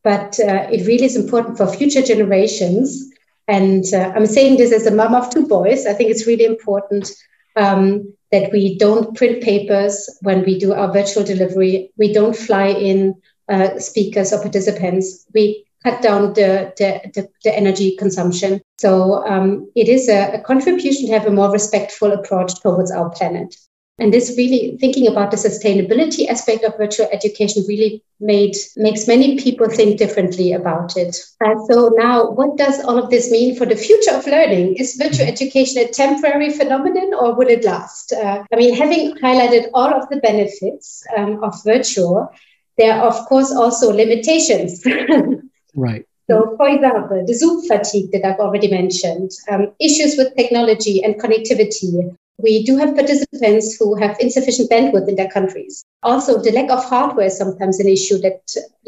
but 0.03 0.39
uh, 0.39 0.67
it 0.71 0.85
really 0.85 1.05
is 1.05 1.15
important 1.15 1.57
for 1.57 1.67
future 1.67 2.01
generations. 2.01 3.05
And 3.47 3.85
uh, 3.93 4.11
I'm 4.15 4.25
saying 4.25 4.57
this 4.57 4.73
as 4.73 4.85
a 4.85 4.91
mom 4.91 5.15
of 5.15 5.29
two 5.29 5.47
boys. 5.47 5.85
I 5.85 5.93
think 5.93 6.11
it's 6.11 6.27
really 6.27 6.45
important 6.45 7.09
um, 7.55 8.13
that 8.31 8.51
we 8.51 8.77
don't 8.77 9.15
print 9.15 9.41
papers 9.41 10.09
when 10.21 10.43
we 10.43 10.59
do 10.59 10.73
our 10.73 10.91
virtual 10.91 11.23
delivery. 11.23 11.91
We 11.97 12.13
don't 12.13 12.35
fly 12.35 12.67
in 12.67 13.15
uh, 13.47 13.79
speakers 13.79 14.33
or 14.33 14.41
participants. 14.41 15.25
We 15.33 15.65
cut 15.83 16.01
down 16.01 16.33
the, 16.33 16.73
the, 16.77 17.01
the, 17.13 17.29
the 17.43 17.55
energy 17.55 17.95
consumption. 17.97 18.61
So 18.77 19.25
um, 19.25 19.71
it 19.75 19.87
is 19.87 20.09
a, 20.09 20.33
a, 20.33 20.41
contribution 20.41 21.07
to 21.07 21.13
have 21.13 21.25
a 21.25 21.31
more 21.31 21.51
respectful 21.51 22.11
approach 22.11 22.59
towards 22.61 22.91
our 22.91 23.09
planet. 23.09 23.55
And 23.99 24.13
this 24.13 24.35
really 24.37 24.77
thinking 24.79 25.07
about 25.07 25.31
the 25.31 25.37
sustainability 25.37 26.29
aspect 26.29 26.63
of 26.63 26.77
virtual 26.77 27.09
education 27.11 27.65
really 27.67 28.01
made 28.21 28.55
makes 28.77 29.07
many 29.07 29.37
people 29.37 29.67
think 29.67 29.97
differently 29.97 30.53
about 30.53 30.95
it. 30.95 31.17
Uh, 31.43 31.55
so 31.69 31.91
now, 31.97 32.29
what 32.31 32.57
does 32.57 32.81
all 32.85 32.97
of 32.97 33.09
this 33.09 33.29
mean 33.29 33.57
for 33.57 33.65
the 33.65 33.75
future 33.75 34.11
of 34.11 34.25
learning? 34.25 34.75
Is 34.75 34.95
virtual 34.95 35.25
mm-hmm. 35.25 35.33
education 35.33 35.81
a 35.83 35.89
temporary 35.89 36.49
phenomenon 36.49 37.13
or 37.13 37.35
will 37.35 37.49
it 37.49 37.65
last? 37.65 38.13
Uh, 38.13 38.43
I 38.53 38.55
mean, 38.55 38.73
having 38.73 39.15
highlighted 39.15 39.67
all 39.73 39.93
of 39.93 40.07
the 40.07 40.17
benefits 40.17 41.03
um, 41.17 41.43
of 41.43 41.61
virtual, 41.65 42.31
there 42.77 42.93
are 42.93 43.07
of 43.07 43.25
course 43.27 43.51
also 43.51 43.91
limitations. 43.91 44.81
right. 45.79 46.05
So, 46.29 46.55
for 46.57 46.69
example, 46.69 47.23
the 47.25 47.33
Zoom 47.33 47.65
fatigue 47.67 48.11
that 48.11 48.23
I've 48.23 48.39
already 48.39 48.69
mentioned, 48.69 49.31
um, 49.49 49.71
issues 49.79 50.15
with 50.15 50.35
technology 50.35 51.03
and 51.03 51.19
connectivity, 51.19 52.15
we 52.41 52.63
do 52.63 52.77
have 52.77 52.95
participants 52.95 53.75
who 53.77 53.95
have 53.95 54.15
insufficient 54.19 54.69
bandwidth 54.69 55.09
in 55.09 55.15
their 55.15 55.29
countries. 55.29 55.83
Also, 56.03 56.41
the 56.41 56.51
lack 56.51 56.69
of 56.69 56.83
hardware 56.85 57.25
is 57.25 57.37
sometimes 57.37 57.79
an 57.79 57.87
issue 57.87 58.17
that 58.19 58.41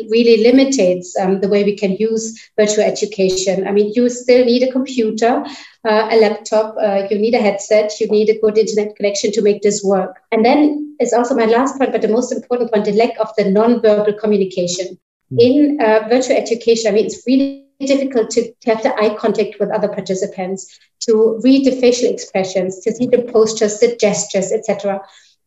really 0.10 0.42
limits 0.44 1.18
um, 1.20 1.42
the 1.42 1.50
way 1.50 1.64
we 1.64 1.76
can 1.76 1.94
use 1.98 2.50
virtual 2.58 2.84
education. 2.84 3.68
I 3.68 3.72
mean, 3.72 3.92
you 3.96 4.08
still 4.10 4.46
need 4.46 4.64
a 4.64 4.72
computer, 4.72 5.44
uh, 5.84 6.08
a 6.12 6.16
laptop, 6.22 6.76
uh, 6.82 7.08
you 7.10 7.20
need 7.20 7.34
a 7.34 7.42
headset, 7.42 8.00
you 8.00 8.08
need 8.08 8.30
a 8.30 8.40
good 8.40 8.58
internet 8.58 8.96
connection 8.96 9.32
to 9.34 9.42
make 9.42 9.62
this 9.62 9.84
work. 9.84 10.22
And 10.32 10.46
then 10.46 10.96
is 11.02 11.12
also 11.12 11.36
my 11.36 11.46
last 11.46 11.78
point, 11.78 11.92
but 11.92 12.02
the 12.02 12.08
most 12.08 12.32
important 12.32 12.72
one 12.72 12.84
the 12.84 12.94
lack 12.94 13.20
of 13.20 13.30
the 13.36 13.50
non-verbal 13.50 14.14
communication. 14.14 14.98
Mm. 15.32 15.40
In 15.40 15.82
uh, 15.82 16.08
virtual 16.10 16.38
education, 16.38 16.92
I 16.92 16.96
mean, 16.96 17.06
it's 17.06 17.24
really 17.26 17.68
difficult 17.80 18.30
to, 18.32 18.54
to 18.62 18.70
have 18.70 18.84
the 18.84 18.96
eye 18.96 19.16
contact 19.16 19.60
with 19.60 19.72
other 19.72 19.88
participants, 19.88 20.80
to 21.02 21.40
read 21.44 21.66
the 21.66 21.80
facial 21.80 22.12
expressions, 22.12 22.80
to 22.82 22.92
see 22.92 23.08
the 23.08 23.24
postures, 23.24 23.80
the 23.80 23.96
gestures, 23.96 24.52
etc. 24.52 25.02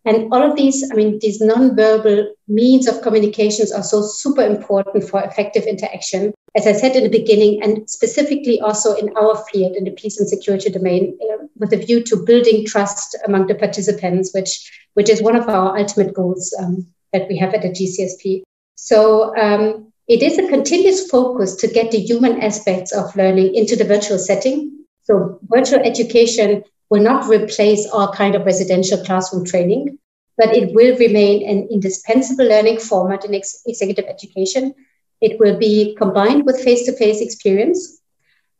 And 0.06 0.32
all 0.32 0.42
of 0.42 0.56
these, 0.56 0.90
I 0.92 0.94
mean, 0.94 1.18
these 1.20 1.40
non-verbal 1.40 2.34
means 2.46 2.86
of 2.86 3.00
communications 3.00 3.72
are 3.72 3.82
so 3.82 4.02
super 4.02 4.42
important 4.42 5.08
for 5.08 5.22
effective 5.22 5.64
interaction. 5.64 6.34
As 6.54 6.66
I 6.66 6.72
said 6.72 6.94
in 6.94 7.04
the 7.04 7.18
beginning, 7.18 7.62
and 7.62 7.88
specifically 7.88 8.60
also 8.60 8.94
in 8.94 9.16
our 9.16 9.42
field, 9.50 9.76
in 9.76 9.84
the 9.84 9.92
peace 9.92 10.20
and 10.20 10.28
security 10.28 10.70
domain, 10.70 11.18
uh, 11.22 11.46
with 11.56 11.72
a 11.72 11.78
view 11.78 12.02
to 12.04 12.16
building 12.16 12.66
trust 12.66 13.16
among 13.26 13.46
the 13.46 13.54
participants, 13.54 14.32
which 14.34 14.70
which 14.92 15.08
is 15.08 15.22
one 15.22 15.34
of 15.34 15.48
our 15.48 15.76
ultimate 15.76 16.14
goals 16.14 16.54
um, 16.60 16.86
that 17.12 17.26
we 17.28 17.36
have 17.38 17.54
at 17.54 17.62
the 17.62 17.70
GCSP. 17.70 18.42
So 18.74 19.36
um, 19.36 19.92
it 20.08 20.22
is 20.22 20.38
a 20.38 20.48
continuous 20.48 21.08
focus 21.08 21.56
to 21.56 21.68
get 21.68 21.90
the 21.90 21.98
human 21.98 22.42
aspects 22.42 22.92
of 22.92 23.14
learning 23.16 23.54
into 23.54 23.76
the 23.76 23.84
virtual 23.84 24.18
setting. 24.18 24.84
So 25.04 25.38
virtual 25.44 25.80
education 25.80 26.64
will 26.90 27.02
not 27.02 27.28
replace 27.28 27.88
all 27.90 28.12
kind 28.12 28.34
of 28.34 28.44
residential 28.44 29.02
classroom 29.04 29.44
training, 29.44 29.98
but 30.36 30.54
it 30.54 30.74
will 30.74 30.96
remain 30.98 31.48
an 31.48 31.68
indispensable 31.70 32.46
learning 32.46 32.80
format 32.80 33.24
in 33.24 33.34
ex- 33.34 33.62
executive 33.66 34.04
education. 34.06 34.74
It 35.20 35.38
will 35.38 35.58
be 35.58 35.94
combined 35.96 36.44
with 36.44 36.62
face-to-face 36.62 37.20
experience. 37.20 38.00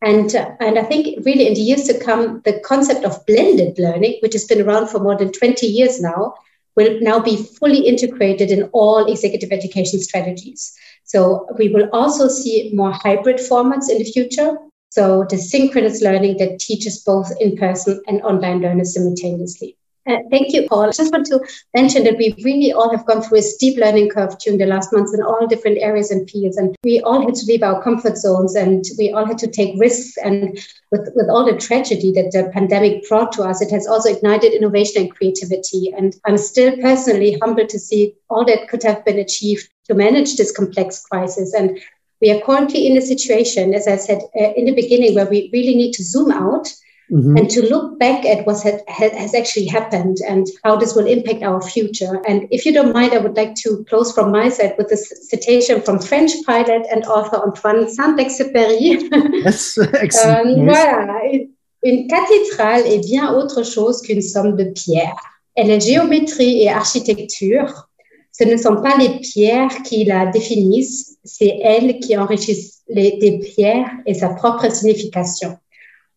And, 0.01 0.35
uh, 0.35 0.51
and 0.61 0.79
I 0.79 0.85
think 0.85 1.25
really 1.25 1.47
in 1.47 1.55
the 1.55 1.61
years 1.61 1.85
to 1.85 1.99
come, 1.99 2.41
the 2.45 2.61
concept 2.61 3.05
of 3.05 3.25
blended 3.27 3.79
learning, 3.79 4.19
which 4.21 4.35
has 4.35 4.45
been 4.45 4.63
around 4.63 4.89
for 4.89 4.99
more 4.99 5.17
than 5.17 5.33
20 5.33 5.67
years 5.67 6.01
now, 6.01 6.35
will 6.77 6.99
now 7.01 7.21
be 7.21 7.37
fully 7.37 7.87
integrated 7.87 8.51
in 8.51 8.65
all 8.73 9.11
executive 9.11 9.53
education 9.53 10.01
strategies. 10.01 10.75
So 11.05 11.47
we 11.59 11.69
will 11.69 11.89
also 11.93 12.29
see 12.29 12.71
more 12.75 12.93
hybrid 12.93 13.37
formats 13.37 13.91
in 13.91 13.99
the 13.99 14.11
future. 14.11 14.57
So 14.91 15.27
the 15.29 15.39
synchronous 15.39 16.03
learning 16.03 16.39
that 16.39 16.59
teaches 16.59 17.03
both 17.03 17.31
in 17.41 17.57
person 17.57 18.01
and 18.07 18.23
online 18.23 18.61
learners 18.61 18.95
simultaneously. 18.95 19.77
Uh, 20.07 20.19
thank 20.31 20.53
you, 20.53 20.69
Paul. 20.69 20.83
I 20.83 20.91
just 20.91 21.13
want 21.13 21.25
to 21.27 21.41
mention 21.75 22.05
that 22.05 22.19
we 22.19 22.35
really 22.45 22.73
all 22.73 22.91
have 22.95 23.07
gone 23.07 23.23
through 23.23 23.39
a 23.39 23.43
steep 23.43 23.79
learning 23.79 24.11
curve 24.11 24.39
during 24.39 24.59
the 24.59 24.67
last 24.67 24.93
months 24.93 25.15
in 25.15 25.23
all 25.23 25.47
different 25.47 25.79
areas 25.79 26.11
and 26.11 26.29
fields. 26.31 26.59
And 26.59 26.77
we 26.85 27.01
all 27.01 27.23
had 27.25 27.35
to 27.37 27.47
leave 27.47 27.63
our 27.63 27.83
comfort 27.83 28.19
zones 28.19 28.55
and 28.55 28.85
we 28.99 29.13
all 29.13 29.25
had 29.25 29.39
to 29.39 29.47
take 29.47 29.81
risks. 29.81 30.19
And 30.19 30.59
with, 30.93 31.09
with 31.15 31.31
all 31.31 31.47
the 31.47 31.59
tragedy 31.59 32.13
that 32.13 32.33
the 32.33 32.51
pandemic 32.53 33.09
brought 33.09 33.33
to 33.33 33.45
us, 33.45 33.63
it 33.63 33.71
has 33.71 33.87
also 33.87 34.13
ignited 34.13 34.53
innovation 34.53 35.03
and 35.03 35.15
creativity. 35.15 35.95
And 35.97 36.15
I'm 36.27 36.37
still 36.37 36.77
personally 36.83 37.39
humbled 37.41 37.71
to 37.71 37.79
see 37.79 38.15
all 38.29 38.45
that 38.45 38.69
could 38.69 38.83
have 38.83 39.07
been 39.07 39.19
achieved 39.19 39.71
to 39.87 39.95
manage 39.95 40.37
this 40.37 40.55
complex 40.55 41.03
crisis. 41.07 41.55
And 41.55 41.79
we 42.21 42.31
are 42.31 42.43
currently 42.43 42.87
in 42.87 42.99
a 42.99 43.03
situation, 43.03 43.73
as 43.73 43.89
I 43.89 43.97
said 43.97 44.21
uh, 44.39 44.53
in 44.53 44.67
the 44.67 44.75
beginning, 44.75 45.15
where 45.15 45.29
we 45.29 45.49
really 45.53 45.75
need 45.75 45.93
to 45.93 46.05
zoom 46.05 46.31
out 46.31 46.69
Mm-hmm. 47.13 47.37
and 47.37 47.51
to 47.51 47.69
look 47.69 47.99
back 47.99 48.25
at 48.25 48.47
what 48.47 48.63
had, 48.63 48.81
has 48.89 49.35
actually 49.35 49.67
happened 49.67 50.17
and 50.27 50.47
how 50.65 50.77
this 50.77 50.95
will 50.95 51.07
impact 51.07 51.43
our 51.43 51.61
future. 51.61 52.23
And 52.27 52.49
if 52.51 52.65
you 52.65 52.73
don't 52.73 52.95
mind, 52.95 53.13
I 53.13 53.19
would 53.19 53.37
like 53.37 53.55
to 53.57 53.85
close 53.91 54.11
from 54.15 54.33
my 54.33 54.49
side 54.49 54.75
with 54.79 54.91
a 54.91 54.97
citation 54.97 55.83
from 55.83 55.99
French 56.01 56.33
pilot 56.47 56.87
and 56.91 57.05
author 57.05 57.37
Antoine 57.37 57.91
Saint-Exupéry. 57.91 59.11
That's 59.45 59.77
excellent. 59.77 60.61
um, 60.61 60.65
voilà. 60.65 61.21
Une 61.85 62.09
cathédrale 62.09 62.87
est 62.87 63.05
bien 63.07 63.35
autre 63.35 63.63
chose 63.65 64.01
qu'une 64.01 64.23
somme 64.23 64.57
de 64.57 64.65
pierres. 64.65 65.21
Elle 65.55 65.71
est 65.71 65.81
géométrie 65.81 66.63
et 66.63 66.71
architecture. 66.71 67.87
Ce 68.33 68.45
ne 68.45 68.57
sont 68.57 68.77
pas 68.77 68.97
les 68.97 69.21
pierres 69.21 69.83
qui 69.85 70.05
la 70.05 70.25
définissent, 70.25 71.19
c'est 71.23 71.59
elles 71.63 72.01
qui 72.01 72.17
enrichissent 72.17 72.83
les, 72.89 73.19
des 73.19 73.41
pierres 73.41 73.91
et 74.07 74.15
sa 74.15 74.31
propre 74.31 74.73
signification. 74.73 75.59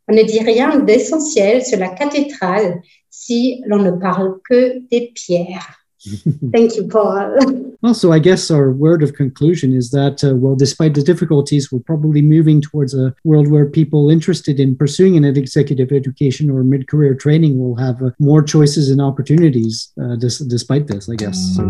On 0.09 0.15
ne 0.15 0.23
dit 0.23 0.39
rien 0.39 0.79
d'essentiel 0.79 1.63
sur 1.63 1.79
la 1.79 1.89
cathédrale 1.89 2.81
si 3.09 3.61
l'on 3.65 3.81
ne 3.81 3.91
parle 3.91 4.37
que 4.49 4.79
des 4.89 5.11
pierres. 5.13 5.77
Thank 6.53 6.77
you, 6.77 6.87
Paul. 6.87 7.37
Also, 7.83 8.11
I 8.11 8.19
guess 8.19 8.49
our 8.49 8.71
word 8.71 9.03
of 9.03 9.13
conclusion 9.13 9.73
is 9.73 9.91
that, 9.91 10.23
uh, 10.23 10.35
well, 10.35 10.55
despite 10.55 10.93
the 10.93 11.03
difficulties, 11.03 11.71
we're 11.71 11.79
probably 11.79 12.21
moving 12.21 12.61
towards 12.61 12.93
a 12.93 13.13
world 13.23 13.49
where 13.49 13.65
people 13.65 14.09
interested 14.09 14.59
in 14.59 14.75
pursuing 14.75 15.17
an 15.17 15.25
executive 15.25 15.91
education 15.91 16.49
or 16.49 16.63
mid 16.63 16.87
career 16.87 17.13
training 17.13 17.59
will 17.59 17.75
have 17.75 18.01
uh, 18.01 18.11
more 18.19 18.41
choices 18.41 18.89
and 18.89 19.01
opportunities 19.01 19.91
uh, 20.01 20.15
dis- 20.15 20.39
despite 20.39 20.87
this, 20.87 21.09
I 21.09 21.15
guess. 21.15 21.37
So 21.55 21.63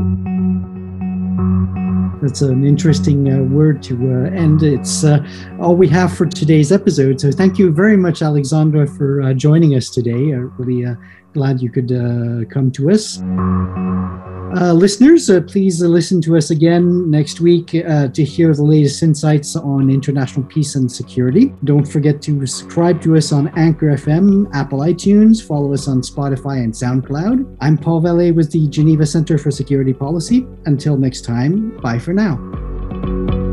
that's 2.21 2.41
an 2.41 2.65
interesting 2.65 3.31
uh, 3.31 3.43
word 3.43 3.81
to 3.83 3.95
uh, 3.95 4.29
end. 4.29 4.63
It's 4.63 5.03
uh, 5.03 5.25
all 5.59 5.75
we 5.75 5.87
have 5.89 6.15
for 6.15 6.25
today's 6.25 6.71
episode. 6.71 7.21
So 7.21 7.31
thank 7.31 7.57
you 7.57 7.71
very 7.71 7.97
much, 7.97 8.21
Alexandra, 8.21 8.87
for 8.87 9.21
uh, 9.21 9.33
joining 9.33 9.75
us 9.75 9.89
today. 9.89 10.31
I'm 10.31 10.53
really 10.57 10.85
uh, 10.85 10.95
glad 11.33 11.61
you 11.61 11.69
could 11.69 11.91
uh, 11.91 12.45
come 12.49 12.71
to 12.71 12.91
us. 12.91 13.21
Uh, 14.55 14.71
listeners, 14.73 15.29
uh, 15.29 15.41
please 15.41 15.81
listen 15.81 16.21
to 16.21 16.37
us 16.37 16.51
again 16.51 17.09
next 17.11 17.41
week 17.41 17.75
uh, 17.75 18.07
to 18.07 18.23
hear 18.23 18.53
the 18.53 18.63
latest 18.63 19.03
insights 19.03 19.55
on 19.55 19.89
international 19.89 20.45
peace 20.45 20.75
and 20.75 20.91
security. 20.91 21.53
Don't 21.63 21.85
forget 21.85 22.21
to 22.23 22.45
subscribe 22.45 23.01
to 23.01 23.17
us 23.17 23.31
on 23.31 23.49
Anchor 23.57 23.87
FM, 23.87 24.49
Apple 24.53 24.79
iTunes, 24.79 25.45
follow 25.45 25.73
us 25.73 25.87
on 25.87 26.01
Spotify 26.01 26.63
and 26.63 26.73
SoundCloud. 26.73 27.57
I'm 27.61 27.77
Paul 27.77 27.99
Vallet 27.99 28.35
with 28.35 28.51
the 28.51 28.67
Geneva 28.69 29.05
Center 29.05 29.37
for 29.37 29.51
Security 29.51 29.93
Policy. 29.93 30.47
Until 30.65 30.97
next 30.97 31.25
time, 31.25 31.77
bye 31.81 31.99
for 31.99 32.13
now. 32.13 33.46